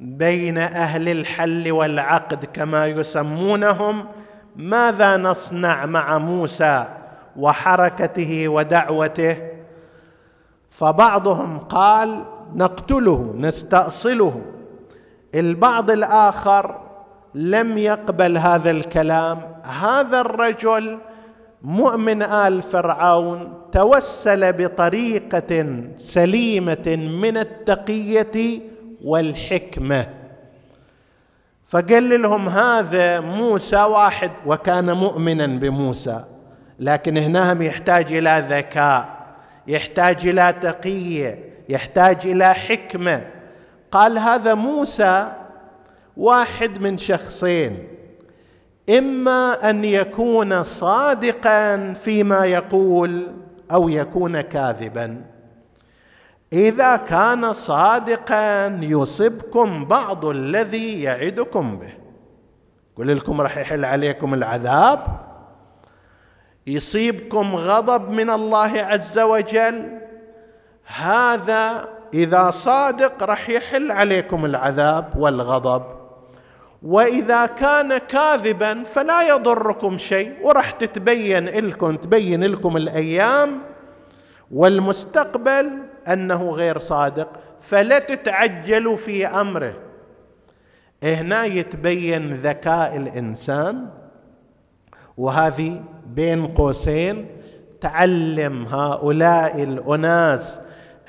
بين 0.00 0.58
أهل 0.58 1.08
الحل 1.08 1.72
والعقد 1.72 2.44
كما 2.44 2.86
يسمونهم 2.86 4.04
ماذا 4.56 5.16
نصنع 5.16 5.86
مع 5.86 6.18
موسى 6.18 6.86
وحركته 7.36 8.48
ودعوته؟ 8.48 9.36
فبعضهم 10.70 11.58
قال 11.58 12.24
نقتله 12.54 13.34
نستأصله. 13.38 14.40
البعض 15.34 15.90
الآخر 15.90 16.80
لم 17.34 17.78
يقبل 17.78 18.38
هذا 18.38 18.70
الكلام. 18.70 19.38
هذا 19.62 20.20
الرجل 20.20 20.98
مؤمن 21.62 22.22
آل 22.22 22.62
فرعون 22.62 23.52
توسل 23.72 24.52
بطريقة 24.52 25.82
سليمة 25.96 26.96
من 27.22 27.36
التقية 27.36 28.60
والحكمة. 29.04 30.06
فقال 31.66 32.22
لهم 32.22 32.48
هذا 32.48 33.20
موسى 33.20 33.76
واحد 33.76 34.30
وكان 34.46 34.92
مؤمنا 34.92 35.46
بموسى 35.46 36.24
لكن 36.78 37.16
هنا 37.16 37.52
هم 37.52 37.62
يحتاج 37.62 38.12
إلى 38.12 38.44
ذكاء 38.48 39.20
يحتاج 39.66 40.26
إلى 40.26 40.54
تقية 40.62 41.38
يحتاج 41.68 42.16
إلى 42.24 42.54
حكمة. 42.54 43.26
قال 43.90 44.18
هذا 44.18 44.54
موسى 44.54 45.32
واحد 46.16 46.78
من 46.78 46.98
شخصين 46.98 47.88
إما 48.98 49.70
أن 49.70 49.84
يكون 49.84 50.64
صادقا 50.64 51.92
فيما 51.92 52.46
يقول 52.46 53.26
أو 53.72 53.88
يكون 53.88 54.40
كاذبا. 54.40 55.22
إذا 56.52 56.96
كان 56.96 57.52
صادقا 57.52 58.78
يصبكم 58.82 59.84
بعض 59.84 60.24
الذي 60.24 61.02
يعدكم 61.02 61.78
به. 61.78 61.92
يقول 62.92 63.16
لكم 63.16 63.40
راح 63.40 63.58
يحل 63.58 63.84
عليكم 63.84 64.34
العذاب؟ 64.34 65.06
يصيبكم 66.66 67.56
غضب 67.56 68.10
من 68.10 68.30
الله 68.30 68.82
عز 68.82 69.18
وجل؟ 69.18 69.98
هذا 70.96 71.88
إذا 72.14 72.50
صادق 72.50 73.22
راح 73.22 73.50
يحل 73.50 73.90
عليكم 73.90 74.44
العذاب 74.44 75.12
والغضب. 75.16 75.82
وإذا 76.82 77.46
كان 77.46 77.98
كاذبا 77.98 78.82
فلا 78.82 79.28
يضركم 79.28 79.98
شيء 79.98 80.34
وراح 80.42 80.70
تتبين 80.70 81.48
لكم 81.48 81.96
تبين 81.96 82.44
لكم 82.44 82.76
الأيام 82.76 83.69
والمستقبل 84.50 85.70
أنه 86.08 86.50
غير 86.50 86.78
صادق 86.78 87.28
فلا 87.60 87.98
تتعجلوا 87.98 88.96
في 88.96 89.26
أمره. 89.26 89.74
هنا 91.02 91.44
يتبين 91.44 92.34
ذكاء 92.34 92.96
الإنسان 92.96 93.88
وهذه 95.16 95.82
بين 96.06 96.46
قوسين 96.46 97.26
تعلم 97.80 98.66
هؤلاء 98.66 99.62
الأناس 99.62 100.60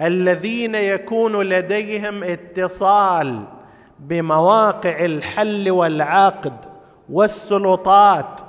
الذين 0.01 0.75
يكون 0.75 1.41
لديهم 1.41 2.23
اتصال 2.23 3.43
بمواقع 3.99 5.05
الحل 5.05 5.71
والعقد 5.71 6.53
والسلطات. 7.09 8.41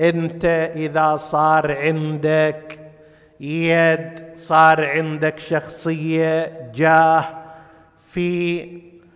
أنت 0.00 0.44
إذا 0.76 1.16
صار 1.16 1.78
عندك 1.78 2.81
يد 3.42 4.22
صار 4.36 4.84
عندك 4.84 5.38
شخصية 5.38 6.52
جاه 6.74 7.24
في 8.10 8.68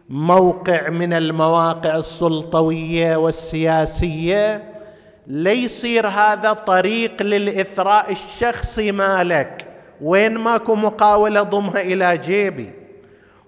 موقع 0.09 0.89
من 0.89 1.13
المواقع 1.13 1.97
السلطوية 1.97 3.17
والسياسية 3.17 4.65
ليصير 5.27 6.07
هذا 6.07 6.53
طريق 6.53 7.23
للإثراء 7.23 8.13
الشخصي 8.13 8.93
مالك. 8.93 9.67
وين 10.01 10.35
ماكو 10.35 10.75
مقاولة 10.75 11.43
ضمها 11.43 11.81
إلى 11.81 12.19
جيبي. 12.19 12.71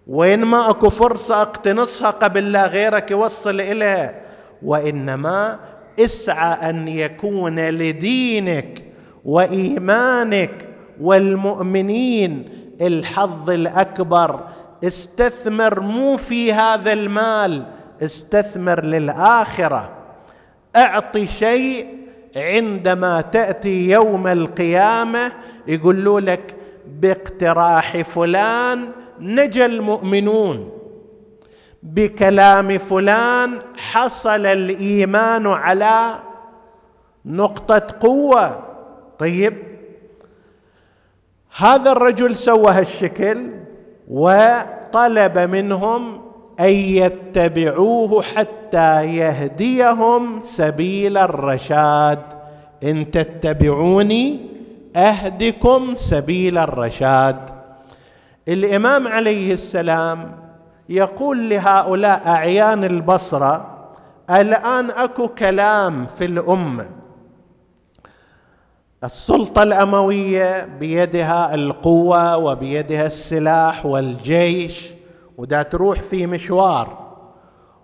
وين 0.06 0.44
ما 0.44 0.70
أكو 0.70 0.90
فرصة 0.90 1.42
أقتنصها 1.42 2.10
قبل 2.10 2.52
لا 2.52 2.66
غيرك 2.66 3.10
يوصل 3.10 3.60
إليها. 3.60 4.14
وإنما 4.62 5.58
اسعى 6.00 6.70
أن 6.70 6.88
يكون 6.88 7.68
لدينك 7.68 8.84
وإيمانك 9.24 10.67
والمؤمنين 11.00 12.48
الحظ 12.80 13.50
الأكبر 13.50 14.40
استثمر 14.84 15.80
مو 15.80 16.16
في 16.16 16.52
هذا 16.52 16.92
المال 16.92 17.64
استثمر 18.02 18.84
للآخرة. 18.84 19.90
أعطي 20.76 21.26
شيء 21.26 21.86
عندما 22.36 23.20
تأتي 23.20 23.90
يوم 23.90 24.26
القيامة 24.26 25.32
يقولوا 25.66 26.20
لك 26.20 26.54
باقتراح 27.00 28.00
فلان 28.00 28.88
نجا 29.20 29.66
المؤمنون. 29.66 30.70
بكلام 31.82 32.78
فلان 32.78 33.58
حصل 33.76 34.46
الإيمان 34.46 35.46
على 35.46 36.14
نقطة 37.24 37.86
قوة. 38.00 38.64
طيب 39.18 39.67
هذا 41.58 41.92
الرجل 41.92 42.36
سوى 42.36 42.72
هالشكل 42.72 43.50
وطلب 44.08 45.38
منهم 45.38 46.20
أن 46.60 46.70
يتبعوه 46.70 48.22
حتى 48.22 49.04
يهديهم 49.04 50.40
سبيل 50.40 51.18
الرشاد. 51.18 52.18
إن 52.84 53.10
تتبعوني 53.10 54.40
أهدكم 54.96 55.94
سبيل 55.94 56.58
الرشاد. 56.58 57.36
الإمام 58.48 59.08
عليه 59.08 59.52
السلام 59.52 60.32
يقول 60.88 61.50
لهؤلاء 61.50 62.22
أعيان 62.26 62.84
البصرة 62.84 63.78
الآن 64.30 64.90
أكو 64.90 65.28
كلام 65.28 66.06
في 66.06 66.24
الأمة. 66.24 66.86
السلطة 69.04 69.62
الأموية 69.62 70.64
بيدها 70.80 71.54
القوة 71.54 72.36
وبيدها 72.36 73.06
السلاح 73.06 73.86
والجيش 73.86 74.90
ودا 75.38 75.62
تروح 75.62 76.02
في 76.02 76.26
مشوار. 76.26 76.98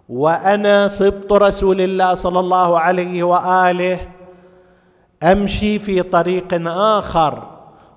وأنا 0.09 0.89
سبط 0.89 1.33
رسول 1.33 1.81
الله 1.81 2.15
صلى 2.15 2.41
الله 2.41 2.79
عليه 2.79 3.23
وآله 3.23 3.99
أمشي 5.23 5.79
في 5.79 6.03
طريق 6.03 6.69
آخر 6.71 7.43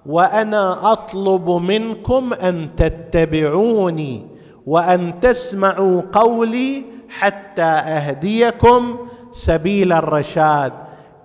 وأنا 0.06 0.92
أطلب 0.92 1.50
منكم 1.50 2.34
أن 2.34 2.70
تتبعوني 2.76 4.28
وأن 4.66 5.20
تسمعوا 5.20 6.02
قولي 6.12 6.84
حتى 7.10 7.62
أهديكم 7.62 8.98
سبيل 9.32 9.94
الرشاد. 9.94 10.74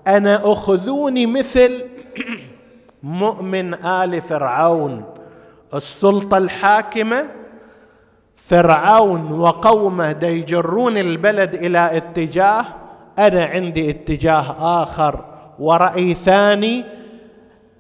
أنا 0.09 0.53
أخذوني 0.53 1.27
مثل 1.27 1.85
مؤمن 3.03 3.75
آل 3.75 4.21
فرعون. 4.21 5.05
السلطة 5.75 6.39
الحاكمة 6.39 7.25
فرعون 8.37 9.33
وقومه 9.33 10.17
يجرون 10.23 10.99
البلد 10.99 11.55
إلى 11.55 11.97
اتجاه 11.97 12.65
أنا 13.19 13.45
عندي 13.45 13.91
اتجاه 13.91 14.83
آخر 14.83 15.25
ورأي 15.59 16.15
ثاني. 16.15 16.85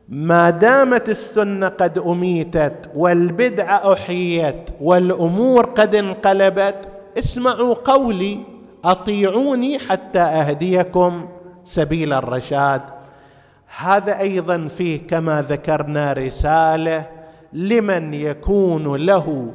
ما 0.08 0.50
دامت 0.50 1.08
السنة 1.08 1.68
قد 1.68 1.98
أميتت 1.98 2.90
والبدعة 2.96 3.92
احيت 3.92 4.70
والأمور 4.80 5.66
قد 5.66 5.94
انقلبت 5.94 6.74
اسمعوا 7.18 7.74
قولي 7.74 8.40
أطيعوني 8.84 9.78
حتى 9.78 10.18
أهديكم. 10.20 11.28
سبيل 11.64 12.12
الرشاد. 12.12 12.82
هذا 13.78 14.20
أيضا 14.20 14.68
فيه 14.68 15.06
كما 15.06 15.42
ذكرنا 15.42 16.12
رسالة 16.12 17.06
لمن 17.52 18.14
يكون 18.14 18.96
له 18.96 19.54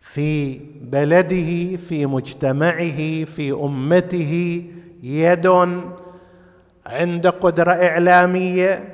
في 0.00 0.60
بلده 0.80 1.76
في 1.76 2.06
مجتمعه 2.06 3.24
في 3.24 3.52
أمته 3.52 4.64
يد 5.02 5.46
عند 6.86 7.26
قدرة 7.26 7.72
إعلامية 7.72 8.84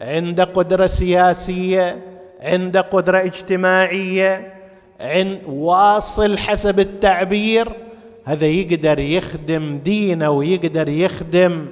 عند 0.00 0.40
قدرة 0.40 0.86
سياسية 0.86 1.98
عند 2.40 2.76
قدرة 2.76 3.18
اجتماعية 3.18 4.54
عند 5.00 5.40
واصل 5.46 6.38
حسب 6.38 6.80
التعبير. 6.80 7.87
هذا 8.28 8.46
يقدر 8.46 8.98
يخدم 8.98 9.78
دينه 9.78 10.30
ويقدر 10.30 10.88
يخدم 10.88 11.66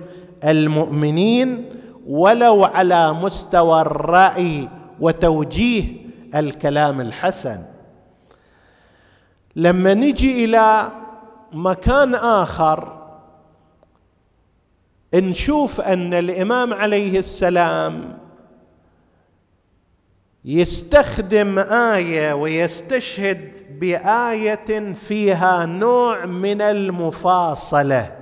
المؤمنين 0.45 1.65
ولو 2.07 2.65
على 2.65 3.13
مستوى 3.13 3.81
الرأي 3.81 4.69
وتوجيه 5.01 5.85
الكلام 6.35 7.01
الحسن. 7.01 7.63
لما 9.57 9.95
نجي 9.95 10.45
إلى 10.45 10.93
مكان 11.53 12.15
آخر 12.15 12.97
نشوف 15.15 15.81
أن 15.81 16.15
الإمام 16.15 16.75
عليه 16.75 17.19
السلام 17.19 18.19
يستخدم 20.47 21.59
آية 21.59 22.33
ويستشهد 22.33 23.51
بآية 23.81 24.93
فيها 24.93 25.67
نوع 25.67 26.27
من 26.27 26.63
المفاصلة 26.63 28.17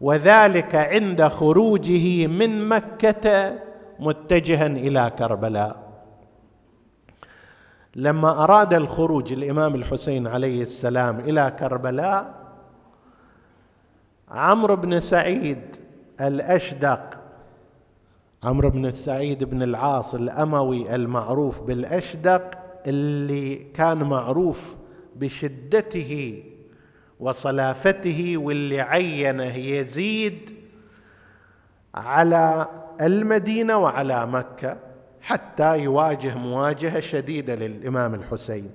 وذلك 0.00 0.74
عند 0.74 1.22
خروجه 1.22 2.26
من 2.26 2.68
مكة 2.68 3.58
متجها 4.00 4.66
إلى 4.66 5.12
كربلاء. 5.18 5.82
لما 7.96 8.44
أراد 8.44 8.74
الخروج 8.74 9.32
الإمام 9.32 9.74
الحسين 9.74 10.26
عليه 10.26 10.62
السلام 10.62 11.20
إلى 11.20 11.56
كربلاء 11.58 12.34
عمرو 14.30 14.76
بن 14.76 15.00
سعيد 15.00 15.76
الأشدق 16.20 17.21
عمرو 18.44 18.70
بن 18.70 18.86
السعيد 18.86 19.44
بن 19.44 19.62
العاص 19.62 20.14
الأموي 20.14 20.94
المعروف 20.94 21.60
بالأشدق 21.60 22.58
اللي 22.86 23.54
كان 23.56 24.02
معروف 24.02 24.76
بشدته 25.16 26.42
وصلافته 27.20 28.34
واللي 28.36 28.80
عينه 28.80 29.56
يزيد 29.56 30.50
على 31.94 32.66
المدينة 33.00 33.78
وعلى 33.78 34.26
مكة 34.26 34.76
حتى 35.20 35.78
يواجه 35.78 36.38
مواجهة 36.38 37.00
شديدة 37.00 37.54
للإمام 37.54 38.14
الحسين. 38.14 38.70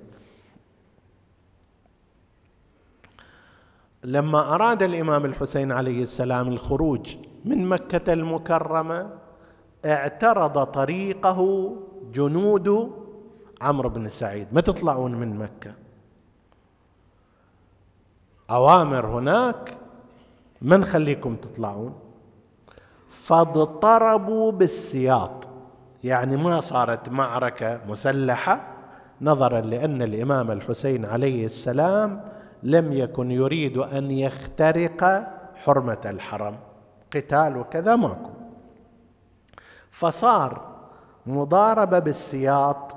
لما 4.04 4.54
أراد 4.54 4.82
الإمام 4.82 5.24
الحسين 5.24 5.72
عليه 5.72 6.02
السلام 6.02 6.48
الخروج 6.48 7.16
من 7.44 7.68
مكة 7.68 8.12
المكرمة 8.12 9.27
اعترض 9.84 10.64
طريقه 10.64 11.72
جنود 12.12 12.92
عمرو 13.60 13.88
بن 13.88 14.08
سعيد. 14.08 14.48
ما 14.52 14.60
تطلعون 14.60 15.14
من 15.14 15.38
مكة. 15.38 15.72
أوامر 18.50 19.06
هناك 19.06 19.76
ما 20.62 20.76
نخليكم 20.76 21.36
تطلعون؟ 21.36 21.94
فاضطربوا 23.08 24.52
بالسياط. 24.52 25.48
يعني 26.04 26.36
ما 26.36 26.60
صارت 26.60 27.08
معركة 27.08 27.80
مسلحة 27.88 28.60
نظرا 29.20 29.60
لأن 29.60 30.02
الإمام 30.02 30.50
الحسين 30.50 31.04
عليه 31.04 31.46
السلام 31.46 32.24
لم 32.62 32.92
يكن 32.92 33.30
يريد 33.30 33.78
أن 33.78 34.10
يخترق 34.10 35.04
حرمة 35.54 36.00
الحرم. 36.04 36.56
قتال 37.14 37.56
وكذا 37.56 37.96
ماكو. 37.96 38.37
فصار 39.90 40.68
مضاربة 41.26 41.98
بالسياط 41.98 42.96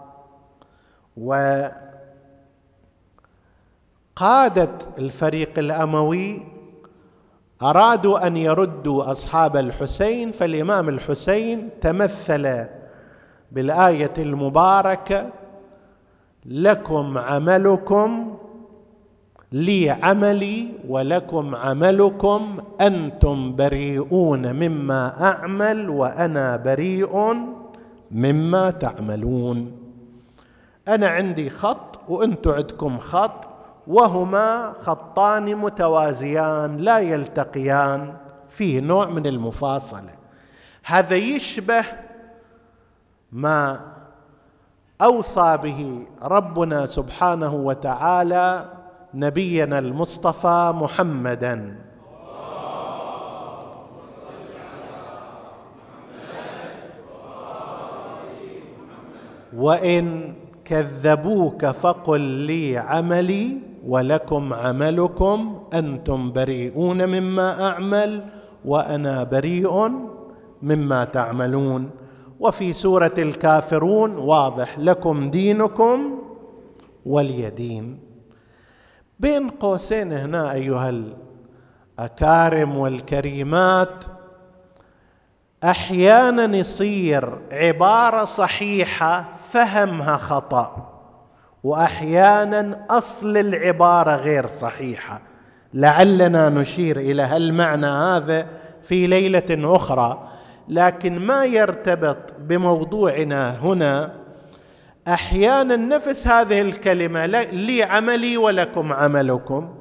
وقادة 1.17 1.71
الفريق 4.97 5.59
الأموي 5.59 6.41
أرادوا 7.61 8.27
أن 8.27 8.37
يردوا 8.37 9.11
أصحاب 9.11 9.57
الحسين 9.57 10.31
فالإمام 10.31 10.89
الحسين 10.89 11.69
تمثل 11.81 12.65
بالآية 13.51 14.13
المباركة 14.17 15.29
لكم 16.45 17.17
عملكم 17.17 18.37
لي 19.51 19.89
عملي 19.89 20.71
ولكم 20.87 21.55
عملكم 21.55 22.57
أنتم 22.81 23.55
بريئون 23.55 24.53
مما 24.53 25.23
أعمل 25.23 25.89
وأنا 25.89 26.57
بريء 26.57 27.35
مما 28.11 28.71
تعملون. 28.71 29.71
أنا 30.87 31.07
عندي 31.07 31.49
خط 31.49 31.99
وأنتم 32.09 32.51
عندكم 32.51 32.97
خط 32.97 33.47
وهما 33.87 34.73
خطان 34.81 35.55
متوازيان 35.55 36.77
لا 36.77 36.99
يلتقيان 36.99 38.13
فيه 38.49 38.79
نوع 38.79 39.05
من 39.05 39.27
المفاصلة. 39.27 40.13
هذا 40.85 41.15
يشبه 41.15 41.83
ما 43.31 43.79
أوصى 45.01 45.57
به 45.57 46.07
ربنا 46.21 46.85
سبحانه 46.85 47.53
وتعالى 47.53 48.65
نبينا 49.13 49.79
المصطفى 49.79 50.73
محمدا. 50.75 51.75
وإن 59.57 60.33
كذبوك 60.65 61.65
فقل 61.65 62.21
لي 62.21 62.77
عملي 62.77 63.57
ولكم 63.87 64.53
عملكم 64.53 65.59
أنتم 65.73 66.31
بريئون 66.31 67.05
مما 67.05 67.67
أعمل 67.67 68.23
وأنا 68.65 69.23
بريء 69.23 69.91
مما 70.61 71.03
تعملون. 71.05 71.89
وفي 72.39 72.73
سورة 72.73 73.13
الكافرون 73.17 74.15
واضح 74.17 74.79
لكم 74.79 75.29
دينكم 75.29 76.19
ولي 77.05 77.49
دين 77.49 78.10
بين 79.21 79.49
قوسين 79.49 80.13
هنا 80.13 80.53
أيها 80.53 80.93
الأكارم 81.99 82.77
والكريمات. 82.77 84.05
أحيانا 85.63 86.57
يصير 86.57 87.39
عبارة 87.51 88.25
صحيحة 88.25 89.25
فهمها 89.49 90.17
خطأ 90.17 90.89
واحيانا 91.63 92.85
أصل 92.89 93.37
العبارة 93.37 94.15
غير 94.15 94.47
صحيحة. 94.47 95.21
لعلنا 95.73 96.49
نشير 96.49 96.97
إلى 96.97 97.21
هالمعنى 97.21 97.85
هذا 97.85 98.47
في 98.83 99.07
ليلة 99.07 99.75
أخرى. 99.75 100.27
لكن 100.67 101.19
ما 101.19 101.45
يرتبط 101.45 102.17
بموضوعنا 102.39 103.59
هنا 103.59 104.20
أحيانا 105.07 105.75
نفس 105.75 106.27
هذه 106.27 106.61
الكلمة 106.61 107.25
لي 107.25 107.83
عملي 107.83 108.37
ولكم 108.37 108.93
عملكم. 108.93 109.75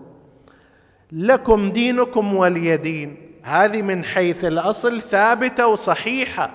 لكم 1.13 1.73
دينكم 1.73 2.35
ولي 2.35 2.77
دين. 2.77 3.17
هذه 3.43 3.83
من 3.83 4.05
حيث 4.05 4.45
الأصل 4.45 5.03
ثابتة 5.03 5.67
وصحيحة. 5.67 6.51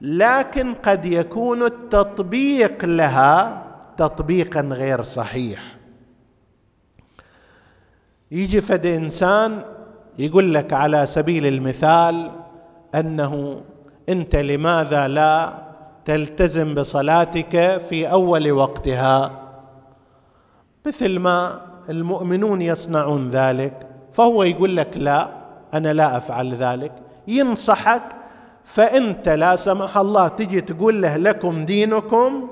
لكن 0.00 0.74
قد 0.74 1.04
يكون 1.04 1.62
التطبيق 1.62 2.84
لها 2.84 3.66
تطبيقا 3.96 4.60
غير 4.60 5.02
صحيح. 5.02 5.60
يجي 8.30 8.60
فد 8.60 8.86
إنسان 8.86 9.62
يقول 10.18 10.54
لك 10.54 10.72
على 10.72 11.06
سبيل 11.06 11.46
المثال 11.46 12.30
أنه 12.94 13.62
أنت 14.08 14.36
لماذا 14.36 15.08
لا 15.08 15.69
تلتزم 16.10 16.74
بصلاتك 16.74 17.80
في 17.88 18.10
أول 18.10 18.52
وقتها. 18.52 19.30
مثل 20.86 21.18
ما 21.18 21.60
المؤمنون 21.88 22.62
يصنعون 22.62 23.30
ذلك 23.30 23.88
فهو 24.12 24.42
يقول 24.42 24.76
لك 24.76 24.96
لا 24.96 25.28
أنا 25.74 25.92
لا 25.92 26.16
أفعل 26.16 26.54
ذلك. 26.54 26.92
ينصحك 27.28 28.02
فأنت 28.64 29.28
لا 29.28 29.56
سمح 29.56 29.98
الله 29.98 30.28
تجي 30.28 30.60
تقول 30.60 31.02
له 31.02 31.16
لكم 31.16 31.64
دينكم 31.64 32.48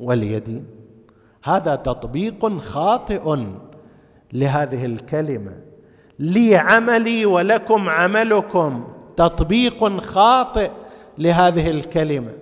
ولي 0.00 0.38
دين. 0.40 0.66
هذا 1.44 1.74
تطبيق 1.74 2.58
خاطئ 2.58 3.36
لهذه 4.32 4.84
الكلمة. 4.84 5.52
لي 6.18 6.56
عملي 6.56 7.26
ولكم 7.26 7.88
عملكم. 7.88 8.84
تطبيق 9.16 10.00
خاطئ 10.00 10.70
لهذه 11.18 11.70
الكلمة. 11.70 12.41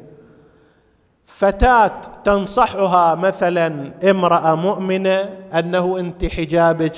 فتاة 1.40 2.00
تنصحها 2.24 3.14
مثلا 3.14 3.92
امرأة 4.10 4.54
مؤمنة 4.54 5.18
أنه 5.58 5.98
انت 6.00 6.24
حجابك 6.24 6.96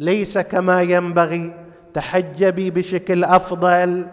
ليس 0.00 0.38
كما 0.38 0.82
ينبغي 0.82 1.54
تحجبي 1.94 2.70
بشكل 2.70 3.24
أفضل 3.24 4.06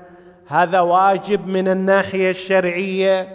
هذا 0.47 0.79
واجب 0.79 1.47
من 1.47 1.67
الناحية 1.67 2.29
الشرعية. 2.29 3.27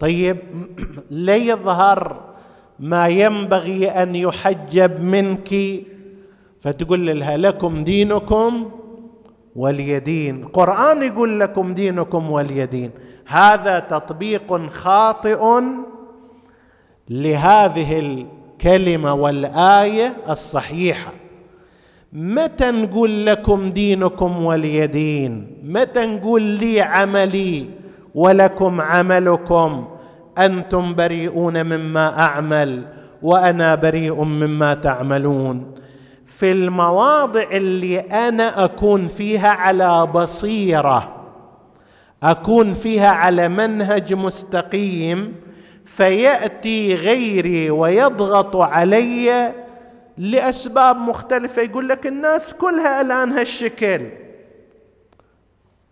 طيب 0.00 0.36
ليظهر 1.10 2.20
ما 2.78 3.08
ينبغي 3.08 3.88
أن 3.88 4.16
يحجب 4.16 5.00
منك 5.00 5.54
فتقول 6.60 7.06
لها 7.18 7.36
لكم 7.36 7.84
دينكم 7.84 8.70
ولي 9.56 9.98
دين. 9.98 10.44
قرآن 10.44 11.02
يقول 11.02 11.40
لكم 11.40 11.74
دينكم 11.74 12.30
ولي 12.30 12.66
دين. 12.66 12.90
هذا 13.26 13.78
تطبيق 13.78 14.70
خاطئ 14.70 15.60
لهذه 17.10 17.98
الكلمة 17.98 19.14
والآية 19.14 20.16
الصحيحة. 20.28 21.12
متى 22.12 22.70
نقول 22.70 23.26
لكم 23.26 23.70
دينكم 23.70 24.44
ولي 24.44 24.86
دين؟ 24.86 25.56
متى 25.64 26.06
نقول 26.06 26.42
لي 26.42 26.80
عملي 26.80 27.66
ولكم 28.14 28.80
عملكم؟ 28.80 29.88
أنتم 30.38 30.94
بريئون 30.94 31.62
مما 31.66 32.18
أعمل 32.18 32.82
وأنا 33.22 33.74
بريء 33.74 34.22
مما 34.22 34.74
تعملون. 34.74 35.74
في 36.26 36.52
المواضع 36.52 37.42
اللي 37.52 37.98
أنا 38.00 38.64
أكون 38.64 39.06
فيها 39.06 39.48
على 39.48 40.06
بصيرة 40.06 41.13
أكون 42.24 42.72
فيها 42.72 43.08
على 43.08 43.48
منهج 43.48 44.14
مستقيم 44.14 45.34
فيأتي 45.84 46.94
غيري 46.94 47.70
ويضغط 47.70 48.56
علي 48.56 49.52
لأسباب 50.18 50.96
مختلفة. 50.96 51.62
يقول 51.62 51.88
لك 51.88 52.06
الناس 52.06 52.54
كلها 52.54 53.00
الآن 53.00 53.32
هالشكل. 53.32 54.00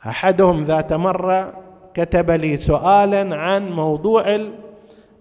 أحدهم 0.06 0.64
ذات 0.64 0.92
مرة 0.92 1.62
كتب 1.94 2.30
لي 2.30 2.56
سؤالا 2.56 3.36
عن 3.36 3.70
موضوع 3.70 4.40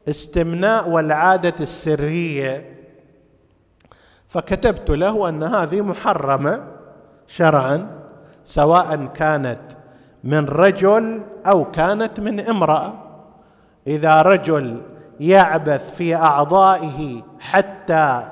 الاستمناء 0.07 0.89
والعادة 0.89 1.55
السرية. 1.59 2.77
فكتبت 4.29 4.89
له 4.89 5.29
أن 5.29 5.43
هذه 5.43 5.81
محرمة 5.81 6.67
شرعا 7.27 7.87
سواء 8.45 9.05
كانت 9.05 9.80
من 10.23 10.45
رجل 10.45 11.21
أو 11.47 11.71
كانت 11.71 12.19
من 12.19 12.39
امرأة. 12.39 12.93
إذا 13.87 14.21
رجل 14.21 14.81
يعبث 15.19 15.95
في 15.95 16.15
أعضائه 16.15 17.21
حتى 17.39 18.23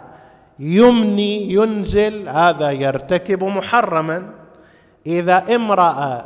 يمني 0.60 1.54
ينزل 1.54 2.30
هذا 2.30 2.72
يرتكب 2.72 3.44
محرما. 3.44 4.30
إذا 5.08 5.56
امرأة 5.56 6.26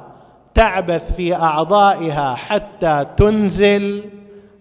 تعبث 0.55 1.13
في 1.15 1.35
أعضائها 1.35 2.35
حتى 2.35 3.05
تنزل 3.17 4.03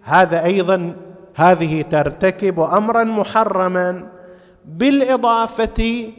هذا 0.02 0.44
أيضا 0.44 0.92
هذه 1.34 1.82
ترتكب 1.82 2.60
أمرا 2.60 3.04
محرما. 3.04 4.08
بالإضافة 4.64 6.10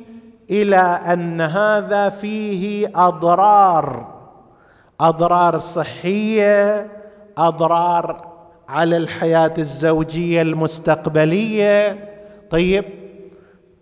إلى 0.51 0.99
أن 1.13 1.41
هذا 1.41 2.09
فيه 2.09 2.91
أضرار 2.95 4.12
أضرار 5.01 5.59
صحية 5.59 6.87
أضرار 7.37 8.27
على 8.69 8.97
الحياة 8.97 9.53
الزوجية 9.57 10.41
المستقبلية. 10.41 12.09
طيب 12.49 12.85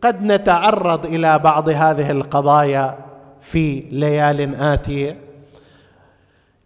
قد 0.01 0.23
نتعرض 0.23 1.05
إلى 1.05 1.39
بعض 1.39 1.69
هذه 1.69 2.11
القضايا 2.11 2.97
في 3.41 3.79
ليال 3.91 4.55
آتية. 4.55 5.17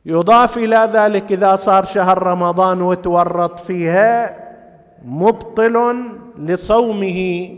يضاف 0.05 0.57
إلى 0.57 0.89
ذلك 0.93 1.31
إذا 1.31 1.55
صار 1.55 1.85
شهر 1.85 2.23
رمضان 2.23 2.81
وتورط 2.81 3.59
فيها 3.59 4.37
مبطل 5.05 5.95
لصومه 6.37 7.49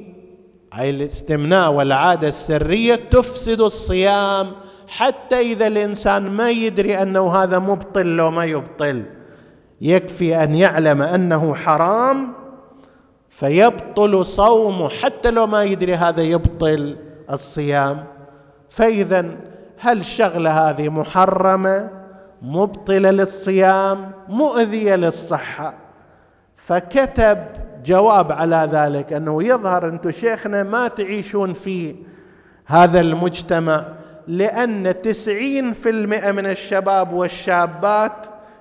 أي 0.80 0.90
الاستمناء 0.90 1.72
والعادة 1.72 2.28
السرية 2.28 2.96
تفسد 2.96 3.62
الصيام 3.62 4.52
حتى 4.88 5.40
إذا 5.40 5.68
الإنسان 5.68 6.30
ما 6.30 6.50
يدري 6.50 7.02
أنه 7.02 7.36
هذا 7.36 7.60
مبطل 7.60 8.06
لو 8.06 8.32
ما 8.32 8.46
يبطل 8.46 9.04
يكفي 9.82 10.44
أن 10.44 10.56
يعلم 10.56 11.02
أنه 11.02 11.56
حرام 11.56 12.34
فيبطل 13.30 14.26
صومه 14.26 14.90
حتى 14.90 15.32
لو 15.32 15.48
ما 15.48 15.64
يدري 15.64 15.96
هذا 15.96 16.22
يبطل 16.22 16.98
الصيام. 17.32 18.04
فإذا 18.70 19.26
هل 19.80 19.98
الشغله 19.98 20.70
هذه 20.70 20.90
محرمة؟ 20.90 21.90
مبطلة 22.42 23.12
للصيام 23.12 24.12
مؤذية 24.28 24.96
للصحة. 24.96 25.74
فكتب 26.56 27.38
جواب 27.86 28.32
على 28.32 28.70
ذلك 28.72 29.14
أنه 29.14 29.44
يظهر 29.44 29.90
أنتم 29.90 30.12
شيخنا 30.12 30.64
ما 30.64 30.88
تعيشون 30.88 31.54
في 31.54 31.96
هذا 32.66 33.00
المجتمع. 33.00 33.86
لأن 34.28 35.02
تسعين 35.02 35.74
في 35.74 35.90
المئة 35.90 36.32
من 36.32 36.46
الشباب 36.46 37.14
والشابات 37.14 38.12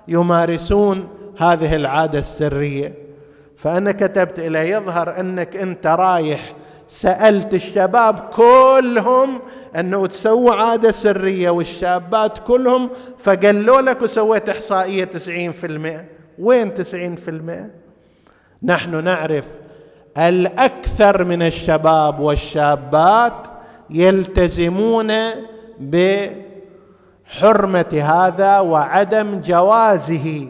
يمارسون 0.07 1.09
هذه 1.37 1.75
العادة 1.75 2.19
السرية. 2.19 2.93
فأنا 3.57 3.91
كتبت 3.91 4.39
إلى 4.39 4.69
يظهر 4.69 5.19
أنك 5.19 5.55
أنت 5.55 5.87
رايح 5.87 6.53
سألت 6.87 7.53
الشباب 7.53 8.19
كلهم 8.19 9.39
أنه 9.75 10.07
تسووا 10.07 10.55
عادة 10.55 10.91
سرية 10.91 11.49
والشابات 11.49 12.37
كلهم 12.37 12.89
فقالوا 13.17 13.81
لك 13.81 14.01
وسويت 14.01 14.49
إحصائية 14.49 15.03
تسعين 15.03 15.51
في 15.51 15.67
المئة. 15.67 16.05
وين 16.39 16.75
تسعين 16.75 17.15
في 17.15 17.31
المئة؟ 17.31 17.69
نحن 18.63 19.03
نعرف 19.03 19.45
الأكثر 20.17 21.23
من 21.23 21.41
الشباب 21.41 22.19
والشابات 22.19 23.47
يلتزمون 23.89 25.11
بحرمة 25.79 26.41
هذا 27.93 28.59
وعدم 28.59 29.41
جوازه. 29.41 30.47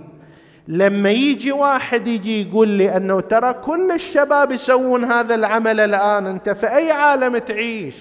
لما 0.68 1.10
يجي 1.10 1.52
واحد 1.52 2.08
يجي 2.08 2.42
يقول 2.50 2.68
لي 2.68 2.98
أنه 2.98 3.20
ترى 3.20 3.54
كل 3.54 3.92
الشباب 3.92 4.52
يسوون 4.52 5.04
هذا 5.04 5.36
العمل 5.36 5.80
الآن 5.80 6.26
أنت 6.26 6.50
في 6.50 6.68
أي 6.68 6.92
عالم 6.92 7.38
تعيش؟ 7.38 7.96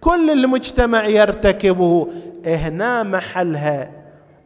كل 0.00 0.30
المجتمع 0.30 1.06
يرتكبه. 1.06 2.08
هنا 2.46 3.02
محلها 3.02 3.90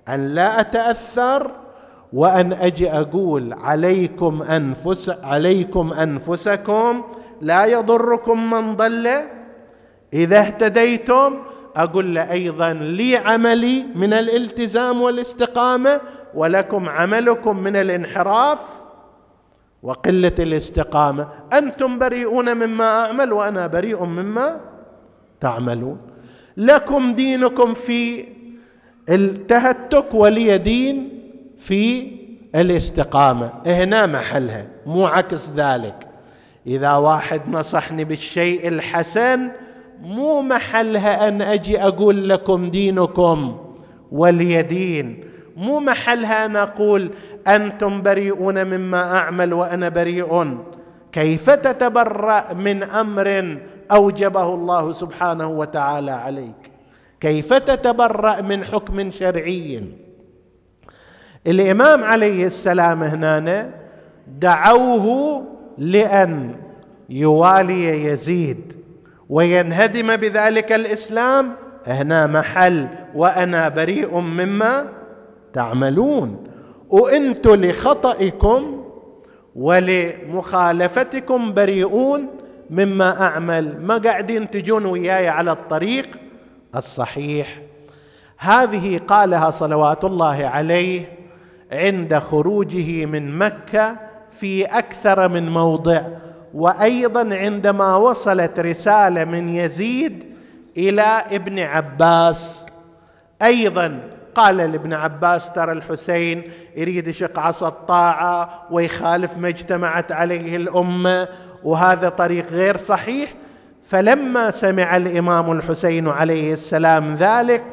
أن 0.09 0.35
لا 0.35 0.61
أتأثر 0.61 1.51
وأن 2.13 2.53
أجي 2.53 2.91
أقول 2.91 3.53
عليكم 3.53 4.43
انفس 4.43 5.17
عليكم 5.23 5.93
أنفسكم 5.93 7.03
لا 7.41 7.65
يضركم 7.65 8.51
من 8.51 8.77
ضل. 8.77 9.09
إذا 10.13 10.41
اهتديتم 10.41 11.39
أقول 11.83 12.15
له 12.15 12.33
أيضا 12.33 12.73
لي 12.73 13.17
عملي 13.17 13.87
من 13.95 14.13
الالتزام 14.13 15.03
والاستقامة 15.03 16.01
ولكم 16.35 16.89
عملكم 16.89 17.57
من 17.57 17.77
الانحراف 17.77 18.59
وقلة 19.83 20.33
الاستقامة. 20.39 21.29
أنتم 21.53 21.99
بريئون 21.99 22.55
مما 22.55 23.05
أعمل 23.05 23.33
وأنا 23.33 23.67
بريء 23.67 24.05
مما 24.05 24.61
تعملون. 25.41 25.99
لكم 26.57 27.15
دينكم 27.15 27.75
في 27.75 28.25
التهتك 29.09 30.15
ولي 30.15 30.59
دين 30.59 31.23
في 31.59 32.13
الاستقامة. 32.55 33.53
هنا 33.67 34.07
محلها 34.07 34.67
مو 34.87 35.07
عكس 35.07 35.51
ذلك. 35.57 36.07
إذا 36.67 36.95
واحد 36.95 37.41
نصحني 37.49 38.05
بالشيء 38.05 38.69
الحسن 38.69 39.51
مو 40.01 40.43
محلها 40.43 41.29
أن 41.29 41.43
أجي 41.43 41.83
أقول 41.83 42.29
لكم 42.29 42.71
دينكم 42.71 43.59
ولي 44.13 44.63
دين. 44.63 45.25
مو 45.57 45.81
محلها 45.81 46.45
أن 46.45 46.57
أقول 46.57 47.11
أنتم 47.49 48.03
بريئون 48.03 48.67
مما 48.67 49.17
أعمل 49.17 49.53
وأنا 49.53 49.89
بريء. 49.89 50.59
كيف 51.13 51.51
تتبرأ 51.51 52.53
من 52.53 52.83
أمر 52.83 53.59
أوجبه 53.93 54.55
الله 54.55 54.93
سبحانه 54.93 55.49
وتعالى 55.49 56.11
عليك؟ 56.11 56.71
كيف 57.21 57.53
تتبرأ 57.53 58.41
من 58.41 58.65
حكم 58.65 59.11
شرعي؟ 59.11 59.85
الإمام 61.47 62.05
عليه 62.05 62.47
السلام 62.47 63.03
هنا 63.03 63.71
دعوه 64.39 65.45
لأن 65.79 66.55
يوالي 67.11 68.05
يزيد. 68.05 68.80
وينهدم 69.31 70.17
بذلك 70.17 70.73
الإسلام. 70.73 71.53
هنا 71.87 72.27
محل. 72.27 72.87
وأنا 73.15 73.69
بريء 73.69 74.19
مما 74.19 74.87
تعملون. 75.53 76.45
وانت 76.89 77.47
لخطئكم 77.47 78.85
ولمخالفتكم 79.57 81.55
بريئون 81.55 82.27
مما 82.71 83.23
أعمل. 83.23 83.81
ما 83.83 83.97
قاعدين 83.97 84.51
تجون 84.51 84.87
وياي 84.87 85.29
على 85.29 85.53
الطريق 85.53 86.07
الصحيح. 86.77 87.61
هذه 88.39 89.01
قالها 89.09 89.51
صلوات 89.51 90.05
الله 90.05 90.47
عليه 90.47 91.03
عند 91.73 92.19
خروجه 92.19 93.07
من 93.07 93.39
مكة 93.39 93.97
في 94.31 94.65
أكثر 94.65 95.29
من 95.29 95.49
موضع. 95.49 96.03
وأيضا 96.55 97.35
عندما 97.37 97.97
وصلت 97.97 98.61
رسالة 98.61 99.25
من 99.25 99.55
يزيد 99.55 100.25
إلى 100.77 101.23
ابن 101.31 101.59
عباس. 101.59 102.67
أيضا 103.43 104.01
قال 104.35 104.57
لابن 104.57 104.93
عباس 104.93 105.53
ترى 105.53 105.73
الحسين 105.73 106.43
يريد 106.77 107.09
يشق 107.09 107.39
عصا 107.39 107.69
الطاعة 107.69 108.67
ويخالف 108.71 109.37
ما 109.39 109.49
اجتمعت 109.49 110.13
عليه 110.13 110.57
الأمة 110.57 111.29
وهذا 111.65 112.09
طريق 112.09 112.53
غير 112.53 112.77
صحيح. 112.77 113.31
فلما 113.85 114.51
سمع 114.51 114.97
الإمام 114.97 115.53
الحسين 115.53 116.09
عليه 116.09 116.53
السلام 116.53 117.15
ذلك 117.15 117.65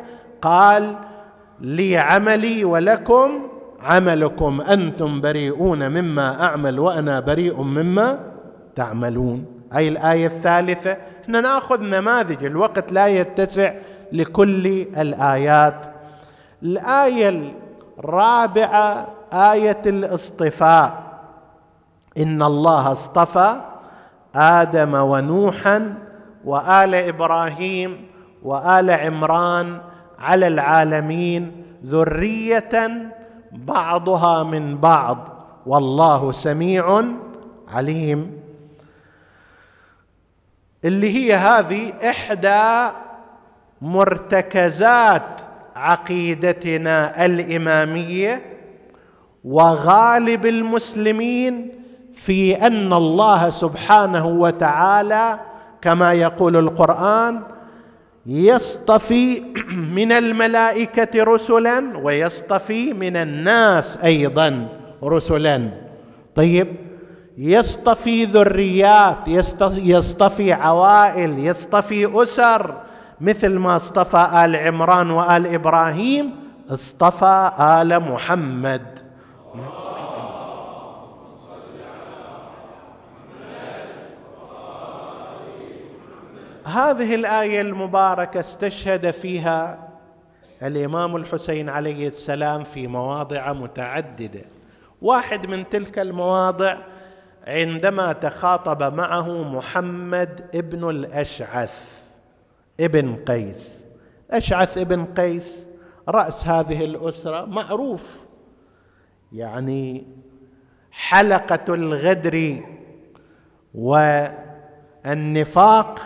قال 0.42 0.96
لي 1.62 1.98
عملي 1.98 2.66
ولكم 2.66 3.30
عملكم 3.82 4.62
أنتم 4.62 5.22
بريئون 5.22 5.90
مما 5.90 6.44
أعمل 6.44 6.80
وأنا 6.80 7.20
بريء 7.20 7.62
مما 7.62 8.20
تعملون؟ 8.78 9.46
أي 9.76 9.88
الآية 9.88 10.28
الثالثة؟ 10.28 10.98
إحنا 11.24 11.42
نأخذ 11.42 11.82
نماذج 11.82 12.44
الوقت 12.44 12.92
لا 12.92 13.08
يتسع 13.08 13.74
لكل 14.12 14.68
الآيات. 14.98 15.86
الآية 16.64 17.54
الرابعة 18.00 19.08
آية 19.34 19.82
الاصطفاء. 19.86 20.94
إن 22.18 22.44
الله 22.44 22.92
اصطفى 22.92 23.56
آدم 24.36 24.94
ونوحا 24.94 25.94
وآل 26.46 26.96
إبراهيم 26.96 28.08
وآل 28.44 28.90
عمران 28.90 29.78
على 30.20 30.48
العالمين 30.48 31.64
ذرية 31.86 32.92
بعضها 33.52 34.44
من 34.44 34.78
بعض. 34.78 35.18
والله 35.66 36.32
سميع 36.32 37.04
عليم. 37.74 38.47
اللي 40.86 41.16
هي 41.16 41.34
هذه 41.34 41.94
إحدى 42.10 42.94
مرتكزات 43.82 45.42
عقيدتنا 45.76 47.26
الإمامية 47.26 48.42
وغالب 49.44 50.46
المسلمين 50.46 51.70
في 52.16 52.68
أن 52.68 52.94
الله 52.94 53.50
سبحانه 53.50 54.28
وتعالى 54.28 55.40
كما 55.82 56.14
يقول 56.14 56.58
القرآن 56.58 57.42
يصطفي 58.26 59.42
من 59.98 60.12
الملائكة 60.12 61.24
رسلا 61.24 61.98
ويصطفي 61.98 62.94
من 62.94 63.16
الناس 63.16 63.98
أيضا 63.98 64.68
رسلا. 65.04 65.70
طيب 66.36 66.68
يصطفي 67.38 68.26
ذريات 68.26 69.28
يصطفي 69.78 70.54
عوائل 70.54 71.40
يصطفي 71.40 72.24
أسر. 72.24 72.82
مثل 73.22 73.58
ما 73.58 73.76
اصطفى 73.76 74.46
آل 74.46 74.56
عمران 74.56 75.12
وآل 75.12 75.54
إبراهيم 75.54 76.36
اصطفى 76.70 77.52
آل 77.60 78.00
محمد. 78.00 79.00
هذه 86.66 87.16
الآية 87.16 87.62
المباركة 87.62 88.40
استشهد 88.40 89.12
فيها 89.12 89.90
الإمام 90.64 91.16
الحسين 91.16 91.70
عليه 91.70 92.08
السلام 92.08 92.64
في 92.64 92.88
مواضع 92.88 93.54
متعددة. 93.54 94.44
واحد 95.02 95.46
من 95.46 95.70
تلك 95.70 96.00
المواضع 96.00 96.78
عندما 97.48 98.14
تخاطب 98.14 98.94
معه 98.94 99.44
محمد 99.44 100.46
ابن 100.56 100.90
الأشعث 100.90 101.80
ابن 102.80 103.16
قيس. 103.16 103.84
أشعث 104.32 104.78
ابن 104.78 105.06
قيس 105.06 105.66
رأس 106.10 106.48
هذه 106.48 106.86
الأسرة 106.86 107.46
معروف. 107.46 108.18
يعني 109.32 110.08
حلقة 110.92 111.74
الغدر 111.74 112.62
والنفاق 115.06 116.00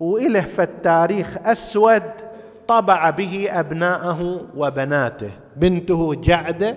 وإله 0.00 0.40
في 0.40 0.62
التاريخ 0.62 1.36
أسود 1.44 2.02
طبع 2.68 3.10
به 3.10 3.48
أبناءه 3.50 4.46
وبناته. 4.56 5.32
بنته 5.56 6.14
جعدة 6.14 6.76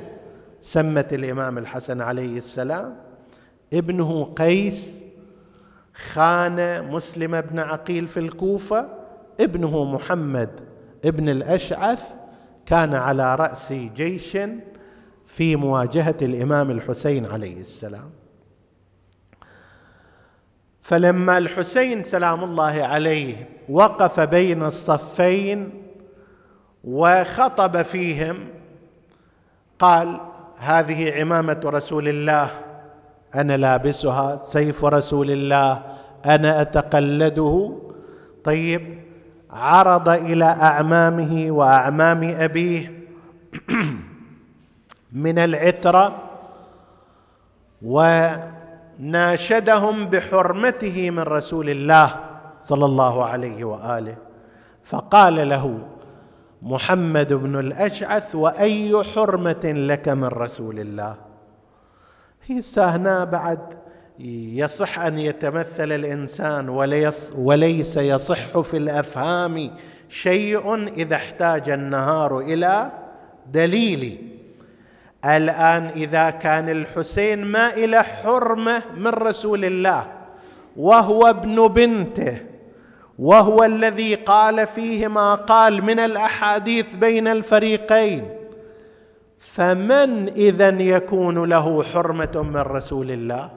سمت 0.62 1.14
الإمام 1.14 1.58
الحسن 1.58 2.02
عليه 2.02 2.38
السلام. 2.38 3.07
ابنه 3.74 4.24
قيس 4.24 5.04
خان 6.14 6.88
مسلم 6.92 7.42
بن 7.42 7.60
عقيل 7.60 8.08
في 8.08 8.20
الكوفة 8.20 8.90
ابنه 9.40 9.94
محمد 9.94 10.50
ابن 11.06 11.30
الأشعث 11.30 12.04
كان 12.66 12.94
على 12.94 13.36
رأس 13.36 13.74
جيش 13.74 14.38
في 15.26 15.56
مواجهة 15.56 16.16
الإمام 16.22 16.72
الحسين 16.72 17.26
عليه 17.26 17.60
السلام. 17.62 18.10
فلما 20.82 21.38
الحسين 21.38 22.04
سلام 22.04 22.44
الله 22.44 22.84
عليه 22.84 23.50
وقف 23.70 24.20
بين 24.20 24.64
الصفين 24.64 25.70
وخطب 26.84 27.82
فيهم 27.82 28.48
قال 29.80 30.20
هذه 30.58 31.20
عمامة 31.20 31.62
رسول 31.66 32.08
الله 32.08 32.50
أنا 33.36 33.58
لابسها 33.58 34.42
سيف 34.46 34.86
رسول 34.86 35.32
الله 35.32 35.82
أنا 36.26 36.62
أتقلده. 36.62 37.78
طيب 38.44 39.00
عرض 39.52 40.10
إلى 40.10 40.46
أعمامه 40.46 41.48
وأعمام 41.50 42.24
أبيه 42.40 43.08
من 45.26 45.40
العترة 45.40 46.16
وناشدهم 49.02 50.06
بحرمته 50.06 51.10
من 51.10 51.20
رسول 51.20 51.70
الله 51.70 52.16
صلى 52.60 52.86
الله 52.86 53.26
عليه 53.26 53.64
وآله. 53.64 54.16
فقال 54.84 55.50
له 55.50 55.80
محمد 56.62 57.34
بن 57.34 57.60
الأشعث 57.60 58.36
وأي 58.36 59.04
حرمة 59.04 59.64
لك 59.64 60.10
من 60.10 60.28
رسول 60.28 60.80
الله؟ 60.80 61.27
هي 62.48 62.62
هنا 62.78 63.24
بعد. 63.24 63.60
يصح 64.20 65.00
أن 65.00 65.20
يتمثل 65.20 65.92
الإنسان 65.92 66.70
وليس 67.36 67.98
يصح 67.98 68.60
في 68.60 68.78
الأفهام 68.78 69.72
شيء 70.10 70.88
إذا 70.88 71.16
احتاج 71.16 71.70
النهار 71.70 72.40
إلى 72.40 72.92
دليل. 73.52 74.28
الآن 75.26 75.86
إذا 75.86 76.30
كان 76.30 76.70
الحسين 76.70 77.46
ما 77.46 77.74
إلى 77.74 78.04
حرمة 78.04 78.82
من 78.98 79.08
رسول 79.08 79.66
الله 79.66 80.08
وهو 80.78 81.28
ابن 81.28 81.68
بنته 81.68 82.38
وهو 83.20 83.64
الذي 83.64 84.16
قال 84.16 84.68
فيه 84.68 85.08
ما 85.08 85.36
قال 85.36 85.84
من 85.84 86.00
الأحاديث 86.00 86.86
بين 86.96 87.28
الفريقين 87.28 88.37
فمن 89.40 90.28
اذا 90.28 90.70
يكون 90.70 91.50
له 91.50 91.84
حرمة 91.84 92.46
من 92.54 92.58
رسول 92.58 93.12
الله؟ 93.12 93.50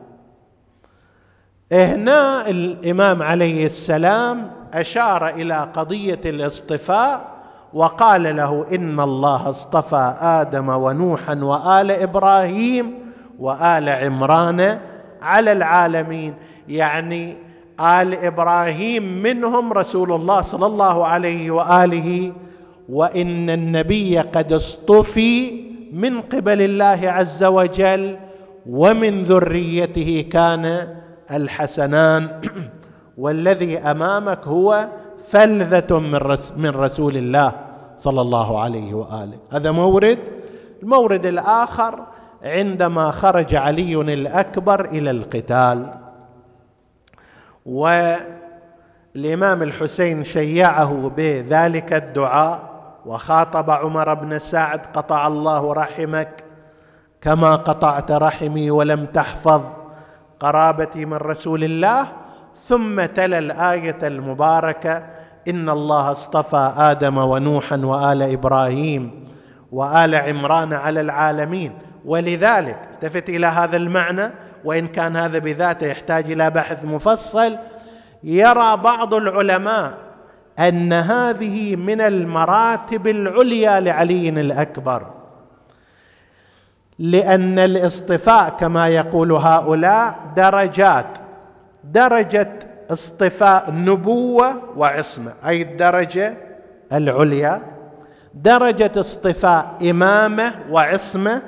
هنا 1.72 2.48
الإمام 2.48 3.22
عليه 3.22 3.66
السلام 3.66 4.50
أشار 4.74 5.28
إلى 5.28 5.68
قضية 5.74 6.20
الاصطفاء 6.24 7.30
وقال 7.72 8.36
له 8.36 8.66
إن 8.74 9.00
الله 9.00 9.50
اصطفى 9.50 10.14
آدم 10.20 10.68
ونوحا 10.68 11.34
وآل 11.34 11.90
إبراهيم 11.90 13.12
وآل 13.38 13.88
عمران 13.88 14.78
على 15.22 15.52
العالمين. 15.52 16.34
يعني 16.68 17.36
آل 17.80 18.14
إبراهيم 18.14 19.22
منهم 19.22 19.72
رسول 19.72 20.12
الله 20.12 20.42
صلى 20.42 20.66
الله 20.66 21.06
عليه 21.06 21.50
وآله 21.50 22.32
وإن 22.90 23.50
النبي 23.50 24.18
قد 24.18 24.52
اصطفي 24.52 25.62
من 25.92 26.20
قبل 26.20 26.62
الله 26.62 27.00
عز 27.10 27.44
وجل 27.44 28.16
ومن 28.70 29.22
ذريته 29.22 30.28
كان 30.32 30.88
الحسنان. 31.30 32.40
والذي 33.18 33.78
أمامك 33.78 34.38
هو 34.46 34.88
فلذة 35.28 35.98
من 36.56 36.70
رسول 36.70 37.16
الله 37.16 37.52
صلى 37.96 38.20
الله 38.20 38.60
عليه 38.60 38.94
وآله. 38.94 39.38
هذا 39.52 39.70
مورد. 39.70 40.18
المورد 40.82 41.26
الآخر 41.26 42.06
عندما 42.42 43.10
خرج 43.10 43.54
علي 43.54 44.00
الأكبر 44.00 44.84
إلى 44.84 45.10
القتال. 45.10 45.94
والإمام 47.66 48.32
الحسين 49.62 50.24
شيعه 50.24 51.12
بذلك 51.16 51.92
الدعاء. 51.92 52.69
وخاطب 53.06 53.70
عمر 53.70 54.14
بن 54.14 54.38
سعد 54.38 54.80
قطع 54.94 55.26
الله 55.26 55.72
رحمك 55.72 56.44
كما 57.20 57.56
قطعت 57.56 58.10
رحمي 58.12 58.70
ولم 58.70 59.04
تحفظ 59.04 59.62
قرابتي 60.40 61.04
من 61.04 61.16
رسول 61.16 61.64
الله. 61.64 62.06
ثم 62.68 63.04
تلا 63.04 63.38
الآية 63.38 63.98
المباركة 64.02 65.02
إن 65.48 65.68
الله 65.68 66.12
اصطفى 66.12 66.72
آدم 66.76 67.18
ونوحا 67.18 67.76
وآل 67.76 68.22
إبراهيم 68.22 69.24
وآل 69.72 70.14
عمران 70.14 70.72
على 70.72 71.00
العالمين. 71.00 71.78
ولذلك 72.04 72.78
التفت 72.94 73.28
إلى 73.28 73.46
هذا 73.46 73.76
المعنى 73.76 74.30
وإن 74.64 74.88
كان 74.88 75.16
هذا 75.16 75.38
بذاته 75.38 75.86
يحتاج 75.86 76.30
إلى 76.32 76.50
بحث 76.50 76.84
مفصل. 76.84 77.56
يرى 78.24 78.76
بعض 78.76 79.14
العلماء 79.14 80.09
أن 80.68 80.92
هذه 80.92 81.76
من 81.76 82.00
المراتب 82.00 83.06
العليا 83.08 83.80
لعلي 83.80 84.28
الأكبر. 84.28 85.06
لأن 86.98 87.58
الاصطفاء 87.58 88.56
كما 88.60 88.88
يقول 88.88 89.32
هؤلاء 89.32 90.18
درجات 90.36 91.18
درجة 91.84 92.58
اصطفاء 92.90 93.70
نبوة 93.70 94.62
وعصمة 94.76 95.32
أي 95.46 95.62
الدرجة 95.62 96.34
العليا 96.92 97.62
درجة 98.34 98.92
اصطفاء 98.96 99.76
إمامة 99.90 100.54
وعصمة 100.70 101.42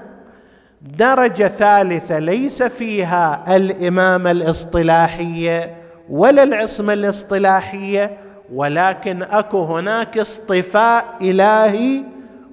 درجة 0.82 1.48
ثالثة 1.48 2.18
ليس 2.18 2.62
فيها 2.62 3.56
الإمامة 3.56 4.30
الاصطلاحية 4.30 5.76
ولا 6.10 6.42
العصمة 6.42 6.92
الاصطلاحية 6.92 8.18
ولكن 8.52 9.22
اكو 9.22 9.64
هناك 9.64 10.18
اصطفاء 10.18 11.04
الهي 11.20 12.02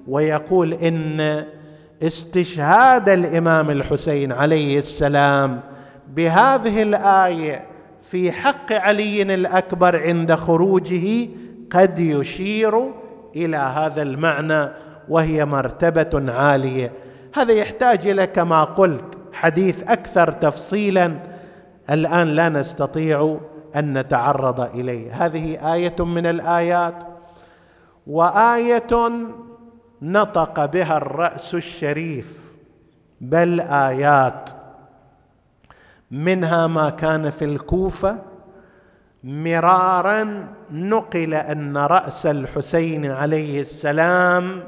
ويقول 0.08 0.72
إن 0.72 1.44
استشهاد 2.02 3.08
الإمام 3.08 3.70
الحسين 3.70 4.32
عليه 4.32 4.78
السلام 4.78 5.60
بهذه 6.08 6.82
الآية 6.82 7.64
في 8.02 8.32
حق 8.32 8.72
علي 8.72 9.22
الأكبر 9.22 10.02
عند 10.02 10.34
خروجه 10.34 11.28
قد 11.70 11.98
يشير 11.98 12.92
إلى 13.36 13.56
هذا 13.56 14.02
المعنى 14.02 14.68
وهي 15.08 15.44
مرتبة 15.44 16.32
عالية. 16.32 16.92
هذا 17.34 17.52
يحتاج 17.52 18.06
إلى 18.06 18.26
كما 18.26 18.64
قلت 18.64 19.04
حديث 19.32 19.82
أكثر 19.82 20.30
تفصيلا. 20.30 21.12
الآن 21.90 22.28
لا 22.28 22.48
نستطيع 22.48 23.38
أن 23.76 23.98
نتعرض 23.98 24.60
إليه. 24.60 25.24
هذه 25.24 25.74
آية 25.74 26.04
من 26.04 26.26
الآيات. 26.26 26.94
وآية 28.06 29.10
نطق 30.02 30.64
بها 30.64 30.96
الرأس 30.96 31.54
الشريف. 31.54 32.40
بل 33.20 33.60
آيات. 33.60 34.50
منها 36.10 36.66
ما 36.66 36.90
كان 36.90 37.30
في 37.30 37.44
الكوفة. 37.44 38.18
مرارا 39.24 40.48
نقل 40.70 41.34
أن 41.34 41.76
رأس 41.76 42.26
الحسين 42.26 43.10
عليه 43.10 43.60
السلام 43.60 44.62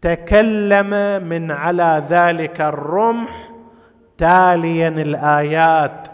تكلم 0.00 0.90
من 1.28 1.50
على 1.50 2.02
ذلك 2.10 2.60
الرمح. 2.60 3.50
تاليا 4.18 4.88
الآيات. 4.88 6.13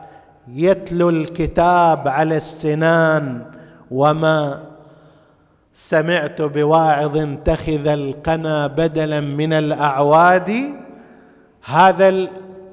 يتلو 0.55 1.11
الكتاب 1.11 2.09
على 2.09 2.37
السنان 2.37 3.43
وما 3.91 4.63
سمعت 5.75 6.43
بواعظ 6.43 7.17
اتخذ 7.17 7.87
القنا 7.87 8.67
بدلا 8.67 9.21
من 9.21 9.53
الأعواد. 9.53 10.75
هذا 11.65 12.29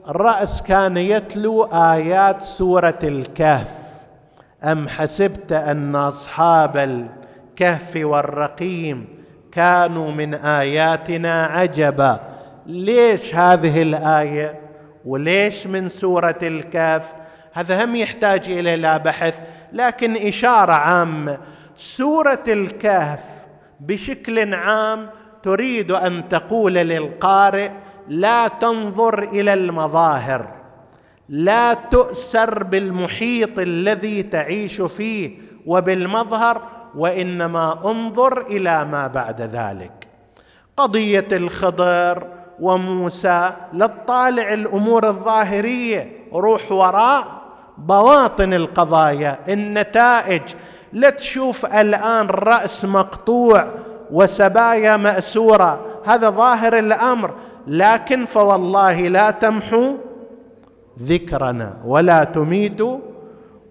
الرأس 0.09 0.61
كان 0.61 0.97
يتلو 0.97 1.63
آيات 1.63 2.43
سورة 2.43 2.99
الكهف. 3.03 3.71
أم 4.63 4.87
حسبت 4.87 5.51
أن 5.51 5.95
أصحاب 5.95 6.77
الكهف 6.77 7.91
والرقيم 7.95 9.05
كانوا 9.51 10.11
من 10.11 10.33
آياتنا 10.33 11.45
عجبا؟ 11.45 12.19
ليش 12.65 13.35
هذه 13.35 13.81
الآية 13.81 14.59
وليش 15.05 15.67
من 15.67 15.89
سورة 15.89 16.39
الكهف؟ 16.43 17.13
هذا 17.57 17.85
هم 17.85 17.95
يحتاج 17.95 18.49
إلى 18.49 18.75
لا 18.75 18.97
بحث 18.97 19.39
لكن 19.73 20.15
إشارة 20.27 20.73
عامة. 20.73 21.37
سورة 21.77 22.43
الكهف 22.47 23.19
بشكل 23.79 24.53
عام 24.53 25.09
تريد 25.43 25.91
أن 25.91 26.29
تقول 26.29 26.73
للقارئ 26.73 27.69
لا 28.07 28.47
تنظر 28.47 29.23
إلى 29.23 29.53
المظاهر 29.53 30.47
لا 31.29 31.73
تؤسر 31.73 32.63
بالمحيط 32.63 33.59
الذي 33.59 34.23
تعيش 34.23 34.81
فيه 34.81 35.31
وبالمظهر 35.65 36.61
وإنما 36.95 37.79
انظر 37.85 38.41
إلى 38.41 38.85
ما 38.85 39.07
بعد 39.07 39.41
ذلك. 39.41 40.07
قضية 40.77 41.27
الخضر 41.31 42.27
وموسى 42.59 43.53
لا 43.73 43.87
تطالع 43.87 44.53
الأمور 44.53 45.07
الظاهرية 45.07 46.11
روح 46.33 46.71
وراء 46.71 47.36
بواطن 47.77 48.53
القضايا. 48.53 49.39
النتائج 49.47 50.41
لا 50.93 51.09
تشوف 51.09 51.65
الآن 51.65 52.27
رأس 52.27 52.85
مقطوع 52.85 53.67
وسبايا 54.11 54.97
مأسورة. 54.97 55.85
هذا 56.05 56.29
ظاهر 56.29 56.79
الأمر. 56.79 57.33
لكن 57.67 58.25
فوالله 58.25 59.07
لا 59.07 59.31
تمحو 59.31 59.95
ذكرنا 61.01 61.77
ولا 61.85 62.23
تميت 62.23 62.81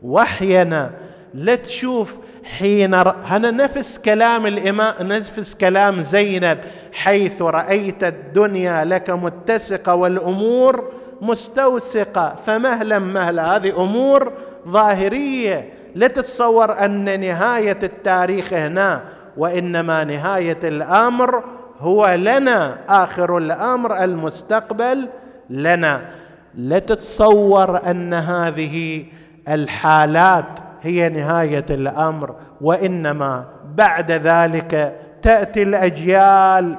وحينا. 0.02 0.90
لا 1.34 1.54
تشوف 1.54 2.18
حين 2.59 2.94
هذا 2.94 3.50
نفس 3.50 3.98
كلام 3.98 4.46
الإمام 4.46 4.94
نفس 5.00 5.54
كلام 5.54 6.02
زينب. 6.02 6.59
حيث 6.92 7.42
رأيت 7.42 8.04
الدنيا 8.04 8.84
لك 8.84 9.11
متسقة 9.11 9.94
والأمور 9.94 10.92
مستوسقة. 11.21 12.37
فمهلا 12.47 12.99
مهلا 12.99 13.57
هذه 13.57 13.83
أمور 13.83 14.33
ظاهرية. 14.69 15.69
لا 15.95 16.07
تتصور 16.07 16.85
أن 16.85 17.21
نهاية 17.21 17.79
التاريخ 17.83 18.53
هنا 18.53 19.03
وإنما 19.37 20.05
نهاية 20.05 20.59
الأمر 20.64 21.45
هو 21.81 22.14
لنا 22.19 22.77
آخر 22.89 23.39
الأمر 23.39 24.05
المستقبل 24.05 25.09
لنا. 25.51 26.01
لا 26.55 26.79
تتصور 26.79 27.91
أن 27.91 28.14
هذه 28.14 29.05
الحالات 29.49 30.59
هي 30.83 31.09
نهاية 31.09 31.64
الأمر 31.71 32.35
وإنما 32.61 33.45
بعد 33.75 34.11
ذلك 34.12 35.01
تأتي 35.23 35.62
الأجيال 35.62 36.77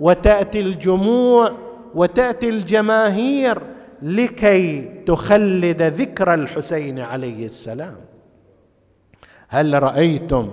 وتأتي 0.00 0.60
الجموع 0.60 1.52
وتأتي 1.94 2.48
الجماهير. 2.48 3.58
لكي 4.02 4.82
تخلد 5.06 5.82
ذكر 5.82 6.34
الحسين 6.34 6.98
عليه 6.98 7.46
السلام. 7.46 7.96
هل 9.48 9.82
رأيتم 9.82 10.50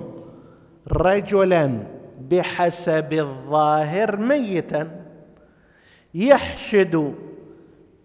رجلا 0.91 1.80
بحسب 2.30 3.14
الظاهر 3.14 4.18
ميتا 4.18 5.06
يحشد 6.14 7.14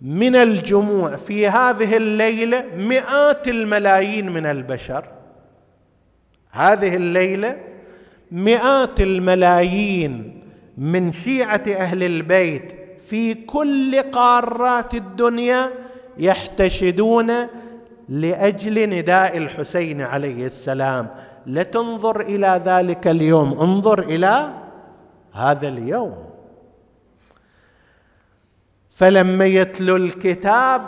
من 0.03 0.37
الجموع 0.37 1.17
في 1.17 1.49
هذه 1.49 1.97
الليلة 1.97 2.65
مئات 2.77 3.49
الملايين 3.49 4.31
من 4.31 4.47
البشر؟ 4.47 5.05
هذه 6.51 6.97
الليلة 6.97 7.57
مئات 8.33 9.01
الملايين 9.01 10.43
من 10.79 11.11
شيعة 11.13 11.63
أهل 11.69 12.03
البيت 12.03 12.80
في 13.11 13.35
كل 13.35 14.03
قارات 14.03 14.95
الدنيا 14.95 15.71
يحتشدون 16.19 17.33
لأجل 18.09 18.91
نداء 18.91 19.37
الحسين 19.37 20.03
عليه 20.03 20.47
السلام. 20.47 21.07
لتنظر 21.47 22.21
إلى 22.21 22.61
ذلك 22.65 23.07
اليوم. 23.07 23.61
انظر 23.61 23.99
إلى 23.99 24.51
هذا 25.33 25.69
اليوم. 25.69 26.15
فلما 28.91 29.45
يتلو 29.45 29.97
الكتاب 29.97 30.83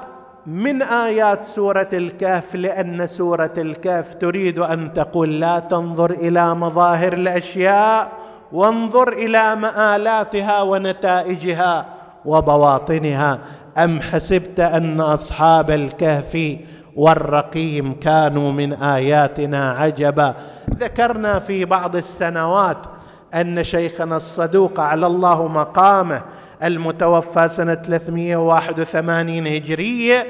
من 0.46 0.82
آيات 0.82 1.44
سورة 1.44 1.88
الكهف 1.92 2.54
لأن 2.54 3.06
سورة 3.06 3.52
الكهف 3.58 4.14
تريد 4.14 4.58
أن 4.58 4.92
تقول 4.92 5.40
لا 5.40 5.58
تنظر 5.58 6.10
إلى 6.10 6.54
مظاهر 6.54 7.12
الأشياء 7.12 8.12
وانظر 8.52 9.08
إلى 9.12 9.56
مآلاتها 9.56 10.62
ونتائجها. 10.62 12.01
وبواطنها 12.24 13.38
أم 13.78 14.00
حسبت 14.00 14.60
أن 14.60 15.00
أصحاب 15.00 15.70
الكهف 15.70 16.56
والرقيم 16.96 17.94
كانوا 17.94 18.52
من 18.52 18.72
آياتنا 18.72 19.70
عجبا؟ 19.70 20.34
ذكرنا 20.78 21.38
في 21.38 21.64
بعض 21.64 21.96
السنوات 21.96 22.86
أن 23.34 23.64
شيخنا 23.64 24.16
الصدوق 24.16 24.80
على 24.80 25.06
الله 25.06 25.48
مقامه 25.48 26.22
المتوفى 26.62 27.48
سنة 27.48 27.74
381 27.74 29.46
هجرية 29.46 30.26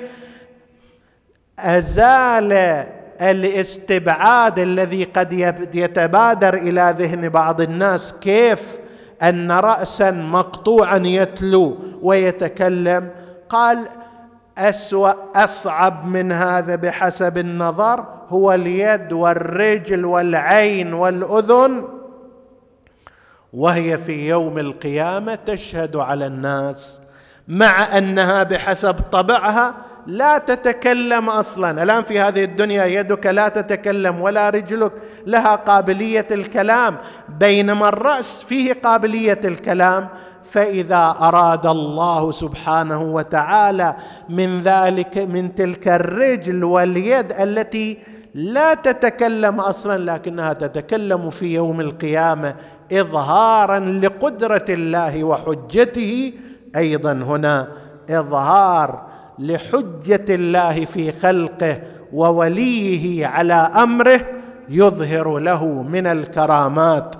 أزال 1.58 2.52
الاستبعاد 3.20 4.58
الذي 4.58 5.04
قد 5.04 5.32
يتبادر 5.74 6.54
إلى 6.54 6.94
ذهن 6.98 7.28
بعض 7.28 7.60
الناس 7.60 8.14
كيف 8.20 8.81
أن 9.22 9.52
رأسا 9.52 10.10
مقطوعا 10.10 10.96
يتلو 10.96 11.76
ويتكلم. 12.02 13.10
قال 13.48 13.78
أسوأ 14.58 15.12
أصعب 15.34 16.06
من 16.06 16.32
هذا 16.32 16.76
بحسب 16.76 17.38
النظر 17.38 18.06
هو 18.28 18.52
اليد 18.52 19.12
والرجل 19.12 20.04
والعين 20.04 20.92
والأذن. 20.92 21.84
وهي 23.52 23.98
في 23.98 24.28
يوم 24.28 24.58
القيامة 24.58 25.34
تشهد 25.34 25.96
على 25.96 26.26
الناس 26.26 27.00
مع 27.48 27.98
أنها 27.98 28.42
بحسب 28.42 28.94
طبعها 29.12 29.74
لا 30.06 30.38
تتكلم 30.38 31.28
أصلا. 31.28 31.82
الآن 31.82 32.02
في 32.02 32.20
هذه 32.20 32.44
الدنيا 32.44 32.84
يدك 32.84 33.26
لا 33.26 33.48
تتكلم 33.48 34.20
ولا 34.20 34.50
رجلك 34.50 34.92
لها 35.26 35.56
قابلية 35.56 36.26
الكلام. 36.30 36.96
بينما 37.40 37.88
الرأس 37.88 38.42
فيه 38.42 38.72
قابلية 38.72 39.40
الكلام. 39.44 40.08
فإذا 40.44 41.14
أراد 41.20 41.66
الله 41.66 42.32
سبحانه 42.32 43.02
وتعالى 43.02 43.94
من 44.28 44.60
ذلك 44.60 45.18
من 45.18 45.54
تلك 45.54 45.88
الرجل 45.88 46.64
واليد 46.64 47.32
التي 47.32 47.98
لا 48.34 48.74
تتكلم 48.74 49.60
أصلا 49.60 50.14
لكنها 50.14 50.52
تتكلم 50.52 51.30
في 51.30 51.54
يوم 51.54 51.80
القيامة 51.80 52.54
اظهارا 52.92 53.78
لقدرة 53.78 54.64
الله 54.68 55.24
وحجته. 55.24 56.32
أيضا 56.76 57.12
هنا 57.12 57.68
إظهار 58.10 59.11
لحجة 59.38 60.34
الله 60.34 60.84
في 60.84 61.12
خلقه 61.12 61.80
ووليه 62.12 63.26
على 63.26 63.54
أمره 63.54 64.20
يظهر 64.68 65.38
له 65.38 65.64
من 65.82 66.06
الكرامات. 66.06 67.14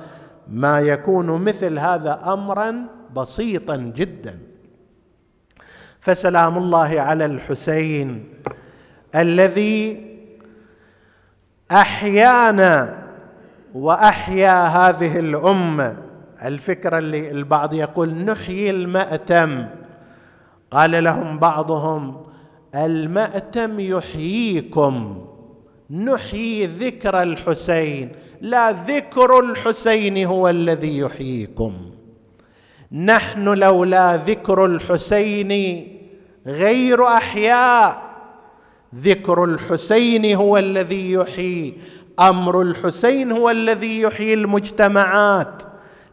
ما 0.49 0.81
يكون 0.81 1.45
مثل 1.45 1.79
هذا 1.79 2.21
امرا 2.25 2.75
بسيطا 3.17 3.77
جدا. 3.77 4.39
فسلام 6.01 6.59
الله 6.59 7.01
على 7.01 7.25
الحسين 7.25 8.25
الذي 9.15 10.07
أحيانا 11.71 12.99
وأحيا 13.75 14.67
هذه 14.67 15.19
الأمة. 15.19 15.97
الفكرة 16.45 16.99
اللي 16.99 17.31
البعض 17.31 17.75
يقول 17.75 18.15
نحيي 18.15 18.71
المأتم. 18.71 19.67
قال 20.73 21.05
لهم 21.05 21.39
بعضهم 21.39 22.17
المأتم 22.75 23.81
يحييكم 23.81 25.25
نحيي 25.91 26.67
ذكر 26.67 27.23
الحسين 27.23 28.13
لا 28.41 28.73
ذكر 28.73 29.41
الحسين 29.41 30.27
هو 30.27 30.49
الذي 30.49 30.99
يحييكم. 30.99 31.73
نحن 32.93 33.49
لولا 33.49 34.17
ذكر 34.17 34.65
الحسين 34.65 35.87
غير 36.47 37.07
أحياء 37.07 38.03
ذكر 38.95 39.45
الحسين 39.45 40.35
هو 40.37 40.59
الذي 40.59 41.13
يحيي 41.13 41.75
أمر 42.21 42.63
الحسين 42.63 43.33
هو 43.33 43.51
الذي 43.51 44.01
يحيي 44.01 44.35
المجتمعات. 44.35 45.63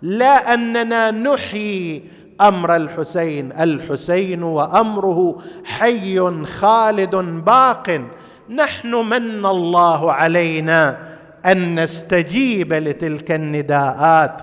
لا 0.02 0.54
أننا 0.54 1.12
نحيي 1.12 2.19
أمر 2.42 2.76
الحسين 2.76 3.52
الحسين 3.52 4.44
وأمره 4.44 5.38
حي 5.66 6.46
خالد 6.46 7.16
باق. 7.46 8.02
نحن 8.50 8.96
من 8.96 9.46
الله 9.46 10.12
علينا 10.12 10.98
أن 11.46 11.84
نستجيب 11.84 12.74
لتلك 12.74 13.32
النداءات 13.32 14.42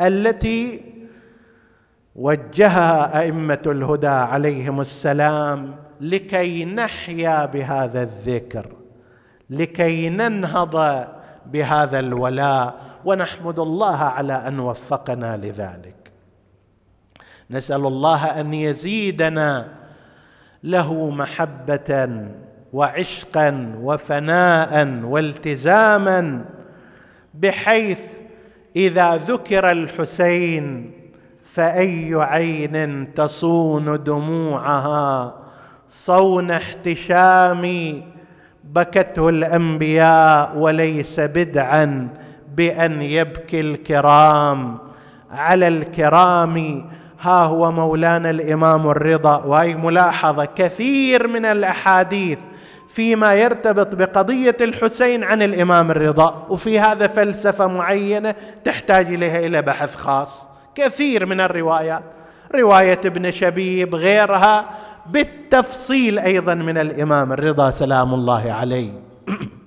التي 0.00 0.80
وجهها 2.16 3.20
أئمة 3.20 3.62
الهدى 3.66 4.06
عليهم 4.06 4.80
السلام 4.80 5.74
لكي 6.00 6.64
نحيا 6.64 7.46
بهذا 7.46 8.02
الذكر 8.02 8.66
لكي 9.50 10.08
ننهض 10.08 11.04
بهذا 11.46 11.98
الولاء. 11.98 12.74
ونحمد 13.04 13.58
الله 13.58 13.96
على 13.96 14.32
أن 14.32 14.58
وفقنا 14.58 15.36
لذلك. 15.36 15.97
نسأل 17.50 17.86
الله 17.86 18.40
أن 18.40 18.54
يزيدنا 18.54 19.68
له 20.64 21.10
محبة 21.10 22.26
وعشقا 22.72 23.74
وفناء 23.82 25.00
والتزاما 25.04 26.44
بحيث 27.34 27.98
إذا 28.76 29.16
ذكر 29.16 29.70
الحسين 29.70 30.92
فأي 31.44 32.14
عين 32.14 33.14
تصون 33.14 34.02
دموعها؟ 34.02 35.34
صون 35.90 36.50
احتشام 36.50 37.92
بكته 38.64 39.28
الأنبياء 39.28 40.56
وليس 40.56 41.20
بدعا 41.20 42.08
بأن 42.56 43.02
يبكي 43.02 43.60
الكرام. 43.60 44.78
على 45.30 45.68
الكرام 45.68 46.84
ها 47.20 47.44
هو 47.44 47.72
مولانا 47.72 48.30
الإمام 48.30 48.90
الرضا. 48.90 49.36
وهي 49.36 49.74
ملاحظة 49.74 50.44
كثير 50.44 51.28
من 51.28 51.44
الأحاديث 51.44 52.38
فيما 52.88 53.34
يرتبط 53.34 53.94
بقضية 53.94 54.56
الحسين 54.60 55.24
عن 55.24 55.42
الإمام 55.42 55.90
الرضا. 55.90 56.46
وفي 56.48 56.80
هذا 56.80 57.06
فلسفة 57.06 57.66
معينة 57.66 58.34
تحتاج 58.64 59.06
إليها 59.14 59.38
إلى 59.38 59.62
بحث 59.62 59.94
خاص. 59.94 60.46
كثير 60.74 61.26
من 61.26 61.40
الروايات. 61.40 62.04
رواية 62.54 63.00
ابن 63.04 63.30
شبيب 63.30 63.94
غيرها 63.94 64.64
بالتفصيل 65.06 66.18
أيضا 66.18 66.54
من 66.54 66.78
الإمام 66.78 67.32
الرضا 67.32 67.70
سلام 67.70 68.14
الله 68.14 68.52
عليه. 68.52 68.92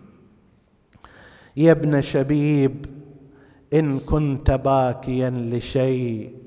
يا 1.57 1.71
ابن 1.71 2.01
شبيب 2.01 2.85
إن 3.73 3.99
كنت 3.99 4.51
باكيا 4.51 5.29
لشيء 5.29 6.40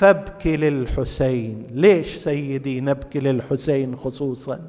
فابك 0.00 0.46
للحسين. 0.46 1.66
ليش 1.70 2.16
سيدي 2.16 2.80
نبكي 2.80 3.20
للحسين 3.20 3.96
خصوصا؟ 3.96 4.60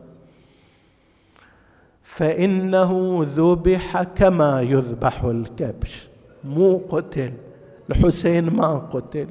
فإنه 2.03 3.19
ذبح 3.23 4.03
كما 4.03 4.61
يذبح 4.61 5.23
الكبش. 5.23 6.07
مو 6.43 6.81
قتل. 6.89 7.33
الحسين 7.89 8.49
ما 8.49 8.73
قتل. 8.73 9.27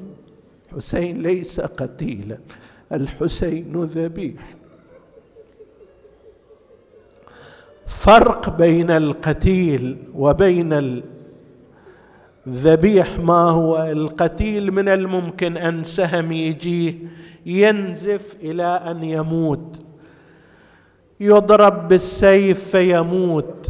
الحسين 0.71 1.21
ليس 1.21 1.61
قتيلا. 1.61 2.37
الحسين 2.91 3.83
ذبيح. 3.83 4.55
فرق 7.87 8.57
بين 8.57 8.91
القتيل 8.91 9.97
وبين 10.15 10.73
الذبيح 12.47 13.19
ما 13.19 13.49
هو 13.49 13.83
القتيل 13.91 14.71
من 14.71 14.89
الممكن 14.89 15.57
أن 15.57 15.83
سهم 15.83 16.31
يجيه 16.31 16.95
ينزف 17.45 18.35
إلى 18.43 18.81
أن 18.87 19.03
يموت. 19.03 19.79
يضرب 21.19 21.87
بالسيف 21.87 22.69
فيموت. 22.71 23.67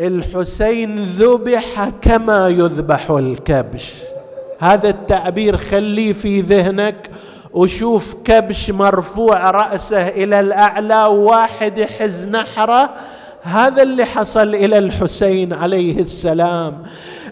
الحسين 0.00 1.04
ذبح 1.04 1.88
كما 2.02 2.48
يذبح 2.48 3.10
الكبش. 3.10 3.94
هذا 4.58 4.88
التعبير 4.88 5.56
خليه 5.56 6.12
في 6.12 6.40
ذهنك 6.40 7.10
وشوف 7.52 8.14
كبش 8.24 8.70
مرفوع 8.70 9.50
رأسه 9.50 10.08
إلى 10.08 10.40
الأعلى 10.40 11.04
وواحد 11.04 11.78
يحز 11.78 12.26
نحره. 12.26 12.90
هذا 13.42 13.82
اللي 13.82 14.04
حصل 14.04 14.54
إلى 14.54 14.78
الحسين 14.78 15.52
عليه 15.52 16.00
السلام. 16.00 16.82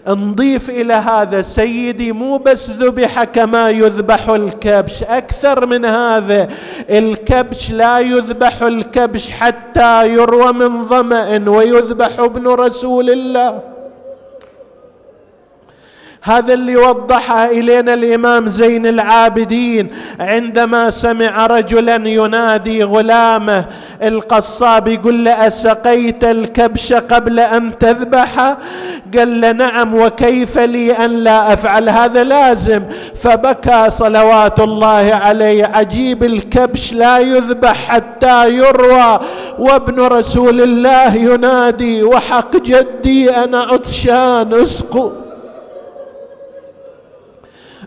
نضيف 0.07 0.69
إلى 0.69 0.93
هذا 0.93 1.41
سيدي 1.41 2.11
مو 2.11 2.37
بس 2.37 2.69
ذبح 2.69 3.23
كما 3.23 3.69
يذبح 3.69 4.29
الكبش 4.29 5.03
أكثر 5.03 5.65
من 5.65 5.85
هذا 5.85 6.49
الكبش 6.89 7.71
لا 7.71 7.99
يذبح 7.99 8.61
الكبش 8.61 9.29
حتى 9.29 10.13
يروى 10.13 10.53
من 10.53 10.85
ظما 10.85 11.49
ويذبح 11.49 12.19
ابن 12.19 12.47
رسول 12.47 13.09
الله. 13.09 13.78
هذا 16.21 16.53
اللي 16.53 16.77
وضحه 16.77 17.45
إلينا 17.45 17.93
الإمام 17.93 18.49
زين 18.49 18.87
العابدين 18.87 19.87
عندما 20.19 20.89
سمع 20.89 21.45
رجلا 21.45 21.95
ينادي 22.09 22.83
غلامه 22.83 23.65
القصاب 24.03 24.87
يقول 24.87 25.25
له 25.25 25.47
أسقيت 25.47 26.23
الكبش 26.23 26.93
قبل 26.93 27.39
أن 27.39 27.77
تذبحه 27.77 28.57
قال 29.17 29.41
له 29.41 29.51
نعم 29.51 29.93
وكيف 29.95 30.57
لي 30.57 30.91
أن 30.91 31.11
لا 31.11 31.53
أفعل 31.53 31.89
هذا 31.89 32.23
لازم؟ 32.23 32.83
فبكى 33.23 33.89
صلوات 33.89 34.59
الله 34.59 35.19
عليه. 35.23 35.65
عجيب 35.65 36.23
الكبش 36.23 36.93
لا 36.93 37.19
يذبح 37.19 37.87
حتى 37.87 38.49
يروى. 38.49 39.19
وابن 39.59 39.99
رسول 39.99 40.61
الله 40.61 41.15
ينادي 41.15 42.03
وحق 42.03 42.57
جدي 42.57 43.31
أنا 43.31 43.61
عطشان 43.61 44.53
اسقوا 44.53 45.11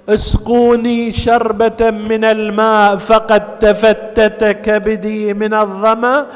اسقوني 0.08 1.12
شربة 1.12 1.90
من 1.90 2.24
الماء 2.24 2.96
فقد 2.96 3.58
تفتت 3.58 4.44
كبدي 4.44 5.34
من 5.34 5.54
الظمأ 5.54 6.26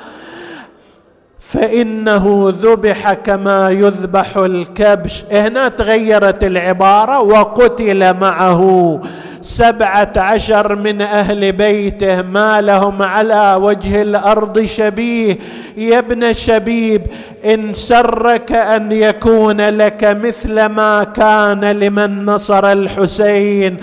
فإنه 1.41 2.55
ذبح 2.63 3.13
كما 3.13 3.71
يذبح 3.71 4.37
الكبش. 4.37 5.25
هنا 5.33 5.69
تغيرت 5.69 6.45
العبارة 6.45 7.21
وقتل 7.21 8.15
معه. 8.15 9.01
سبعة 9.47 10.13
عشر 10.17 10.77
من 10.77 11.03
أهل 11.03 11.53
بيته 11.53 12.23
ما 12.23 12.61
لهم 12.61 13.03
على 13.03 13.59
وجه 13.61 14.03
الأرض 14.03 14.61
شبيه. 14.61 15.39
يا 15.77 15.99
ابن 15.99 16.35
شبيب 16.35 17.03
إن 17.45 17.75
سرك 17.75 18.53
أن 18.53 18.93
يكون 18.93 19.61
لك 19.61 20.05
مثل 20.05 20.67
ما 20.67 21.05
كان 21.05 21.65
لمن 21.65 22.25
نصر 22.25 22.73
الحسين. 22.73 23.77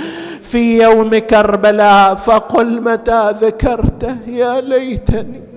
في 0.44 0.82
يوم 0.84 1.18
كربلاء 1.18 2.16
فقل 2.16 2.82
متى 2.82 3.34
ذكرته 3.42 4.16
يا 4.28 4.62
ليتني. 4.62 5.53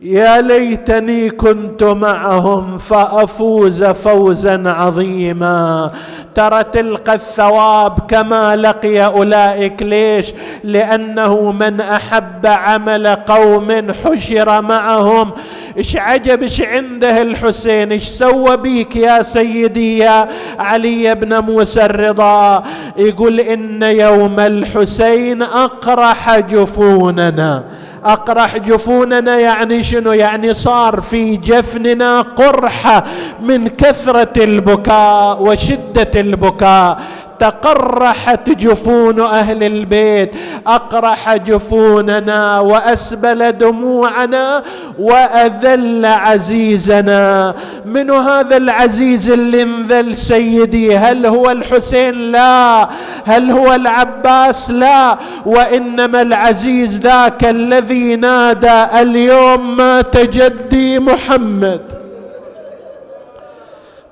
يا 0.00 0.40
ليتني 0.40 1.30
كنت 1.30 1.82
معهم 1.82 2.78
فأفوز 2.78 3.84
فوزا 3.84 4.62
عظيما. 4.66 5.90
ترى 6.34 6.64
تلقى 6.64 7.14
الثواب 7.14 7.98
كما 8.08 8.56
لقي 8.56 9.04
أولئك. 9.04 9.82
ليش؟ 9.82 10.26
لأنه 10.64 11.50
من 11.50 11.80
أحب 11.80 12.46
عمل 12.46 13.06
قوم 13.06 13.92
حشر 14.04 14.62
معهم. 14.62 15.30
إيش 15.78 15.96
عجب 15.96 16.42
إيش 16.42 16.60
عنده 16.60 17.22
الحسين؟ 17.22 17.92
إيش 17.92 18.08
سوى 18.08 18.56
بيك 18.56 18.96
يا 18.96 19.22
سيدي 19.22 19.98
يا 19.98 20.28
علي 20.58 21.14
بن 21.14 21.38
موسى 21.38 21.84
الرضا؟ 21.84 22.64
يقول 22.96 23.40
إن 23.40 23.82
يوم 23.82 24.40
الحسين 24.40 25.42
أقرح 25.42 26.38
جفوننا. 26.38 27.64
أقرح 28.04 28.56
جفوننا 28.56 29.38
يعني 29.38 29.82
شنو؟ 29.82 30.12
يعني 30.12 30.54
صار 30.54 31.00
في 31.00 31.36
جفننا 31.36 32.20
قرحة 32.20 33.04
من 33.42 33.68
كثرة 33.68 34.44
البكاء 34.44 35.42
وشدة 35.42 36.20
البكاء. 36.20 36.98
تقرحت 37.40 38.50
جفون 38.50 39.20
أهل 39.20 39.64
البيت 39.64 40.34
أقرح 40.66 41.36
جفوننا 41.36 42.60
وأسبل 42.60 43.52
دموعنا 43.52 44.62
وأذل 44.98 46.06
عزيزنا. 46.06 47.54
من 47.84 48.10
هذا 48.10 48.56
العزيز 48.56 49.30
اللي 49.30 49.62
انذل 49.62 50.16
سيدي؟ 50.16 50.96
هل 50.96 51.26
هو 51.26 51.50
الحسين؟ 51.50 52.14
لا. 52.32 52.88
هل 53.24 53.50
هو 53.50 53.74
العباس؟ 53.74 54.70
لا. 54.70 55.18
وإنما 55.46 56.22
العزيز 56.22 56.98
ذاك 56.98 57.44
الذي 57.44 58.16
نادى 58.16 59.00
اليوم 59.00 59.76
مات 59.76 60.16
جدي 60.16 60.98
محمد. 60.98 61.97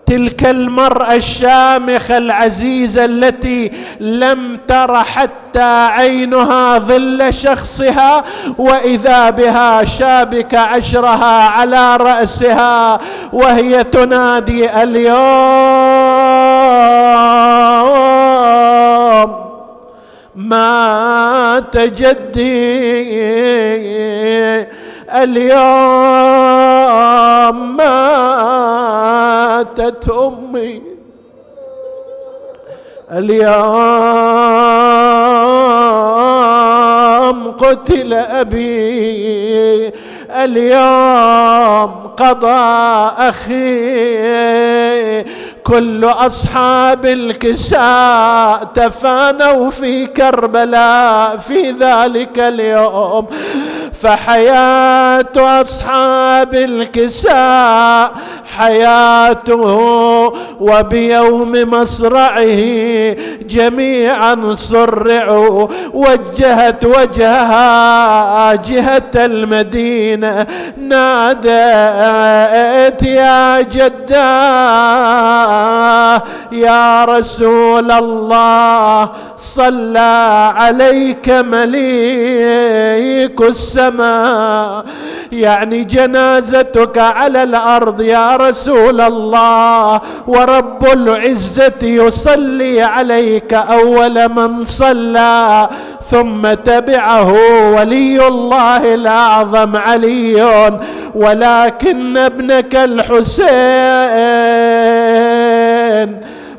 تلك 0.06 0.44
المرأة 0.46 1.14
الشامخة 1.14 2.16
العزيزة 2.18 3.04
التي 3.04 3.72
لم 4.00 4.58
تر 4.68 5.04
حتى 5.04 5.86
عينها 5.86 6.78
ظل 6.78 7.34
شخصها 7.34 8.24
وإذا 8.58 9.30
بها 9.30 9.84
شابك 9.84 10.54
عشرها 10.54 11.48
على 11.48 11.96
رأسها 11.96 13.00
وهي 13.32 13.84
تنادي 13.84 14.82
اليوم 14.82 15.16
مات 20.36 21.76
جدي 21.76 23.06
اليوم 25.14 25.56
ماتت 27.76 30.10
أمي. 30.10 30.82
اليوم 33.12 33.56
قتل 37.50 38.14
أبي. 38.14 39.92
اليوم 40.30 41.90
قضى 42.16 43.10
أخي. 43.18 43.76
كل 45.66 46.04
أصحاب 46.04 47.06
الكساء 47.06 48.64
تفانوا 48.74 49.70
في 49.70 50.06
كربلاء 50.06 51.36
في 51.36 51.70
ذلك 51.70 52.38
اليوم. 52.38 53.26
فحياة 54.02 55.26
أصحاب 55.36 56.54
الكساء 56.54 58.12
حياته 58.56 59.62
وبيوم 60.60 61.52
مصرعه 61.52 63.14
جميعا 63.48 64.56
صرعوا 64.58 65.68
وجهت 65.92 66.84
وجهها 66.84 68.54
جهة 68.54 69.12
المدينة. 69.16 70.46
نادت 70.88 73.02
يا 73.02 73.60
يا 76.52 77.04
رسول 77.04 77.90
الله 77.90 79.08
صلى 79.38 80.52
عليك 80.56 81.28
مليك 81.28 82.76
السماء. 83.40 84.84
يعني 85.32 85.84
جنازتك 85.84 86.98
على 86.98 87.42
الأرض 87.42 88.00
يا 88.00 88.36
رسول 88.36 89.00
الله 89.00 90.00
ورب 90.26 90.86
العزة 90.92 91.82
يصلي 91.82 92.82
عليك 92.82 93.54
أول 93.54 94.28
من 94.28 94.64
صلى. 94.64 95.68
ثم 96.10 96.52
تبعه 96.54 97.32
ولي 97.74 98.28
الله 98.28 98.94
الأعظم 98.94 99.76
علي 99.76 100.70
ولكن 101.14 102.16
ابنك 102.16 102.76
الحسين. 102.76 103.46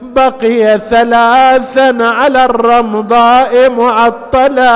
بقي 0.01 0.79
ثلاثا 0.79 1.97
على 2.01 2.45
الرمضاء 2.45 3.69
معطلا. 3.69 4.67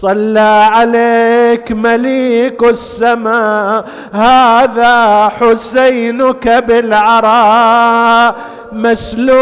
صلى 0.00 0.68
عليك 0.72 1.72
مليك 1.72 2.62
السماء 2.62 3.84
هذا 4.12 5.28
حسينك 5.28 6.48
بالعراء 6.48 8.34
مسلوب 8.72 9.34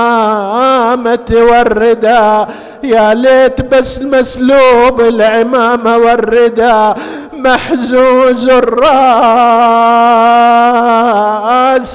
العمامة 0.00 1.28
والرداء 1.30 2.48
يا 2.82 3.14
ليت 3.14 3.60
بس 3.60 4.02
مسلوب 4.02 5.00
العمامة 5.00 5.96
والرداء 5.96 6.98
محزوز 7.42 8.48
الراس 8.48 8.80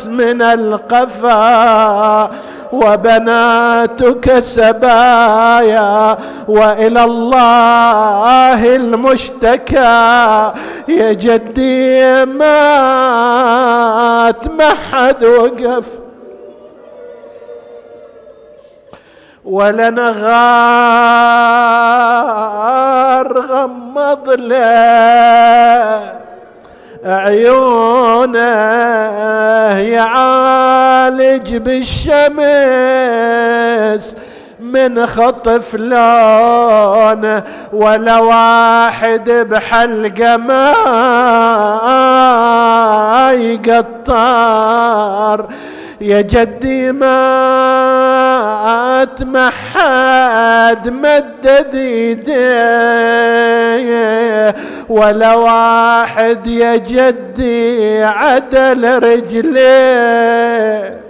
من 0.07 0.41
القفا 0.41 2.29
وبناتك 2.71 4.39
سبايا 4.39 6.17
وإلى 6.47 7.03
الله 7.03 8.75
المشتكى. 8.75 10.51
يا 10.87 11.13
جدي 11.13 12.25
مات 12.25 12.47
ما 14.47 14.69
حد 14.91 15.23
وقف. 15.23 15.85
ولنا 19.45 20.13
غار 20.21 21.65
غمض 23.21 24.29
له 24.29 26.01
عيونه 27.05 28.39
يعالج 29.79 31.55
بالشمس 31.55 32.35
من 34.59 35.07
خطف 35.07 35.75
لونه 35.75 37.43
ولا 37.73 38.19
واحد 38.19 39.29
بحلقة 39.29 40.37
ما 40.37 40.73
يقطر. 43.33 45.45
يا 46.01 46.21
جدي 46.21 46.91
ما 46.91 47.05
حد 49.49 50.89
مدد 50.89 51.73
يديه 51.73 52.55
ولا 54.89 55.33
واحد 55.35 56.47
يا 56.47 56.75
جدي 56.75 58.03
عدل 58.03 59.03
رجليه 59.03 61.01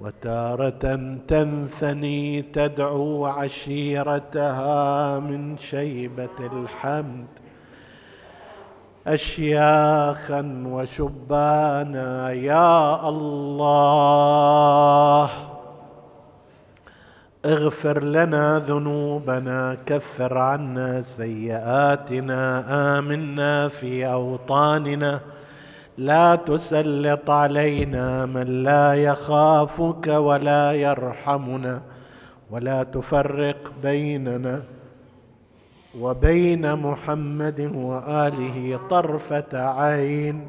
وتارة 0.00 1.08
تنثني 1.28 2.42
تدعو 2.42 3.26
عشيرتها 3.26 5.18
من 5.18 5.58
شيبة 5.58 6.38
الحمد. 6.40 7.37
أشياخا 9.14 10.42
وشبانا 10.66 12.32
يا 12.32 13.08
الله. 13.08 14.08
اغفر 17.44 18.02
لنا 18.02 18.58
ذنوبنا 18.58 19.76
كفر 19.86 20.38
عنا 20.38 21.02
سيئاتنا 21.02 22.64
آمنا 22.98 23.68
في 23.68 24.06
أوطاننا. 24.06 25.20
لا 25.98 26.34
تسلط 26.34 27.30
علينا 27.30 28.26
من 28.26 28.62
لا 28.62 28.94
يخافك 28.94 30.06
ولا 30.06 30.72
يرحمنا 30.72 31.82
ولا 32.50 32.82
تفرق 32.82 33.72
بيننا. 33.82 34.62
وبين 36.00 36.74
محمد 36.74 37.60
وآله 37.74 38.80
طرفة 38.90 39.46
عين. 39.52 40.46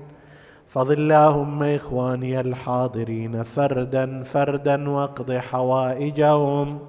فض 0.67 0.91
اللهم 0.91 1.63
إخواني 1.63 2.39
الحاضرين 2.39 3.43
فردا 3.43 4.23
فردا 4.23 4.89
واقض 4.89 5.31
حوائجهم. 5.31 6.79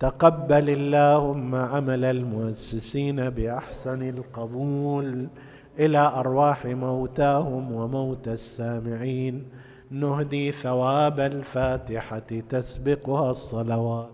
تقبل 0.00 0.70
اللهم 0.70 1.54
عمل 1.54 2.04
المؤسسين 2.04 3.30
بأحسن 3.30 4.08
القبول. 4.08 5.28
إلى 5.78 5.98
أرواح 5.98 6.66
موتاهم 6.66 7.72
وموتى 7.72 8.32
السامعين. 8.32 9.44
نهدي 9.90 10.52
ثواب 10.52 11.20
الفاتحة 11.20 12.18
تسبقها 12.48 13.30
الصلوات. 13.30 14.10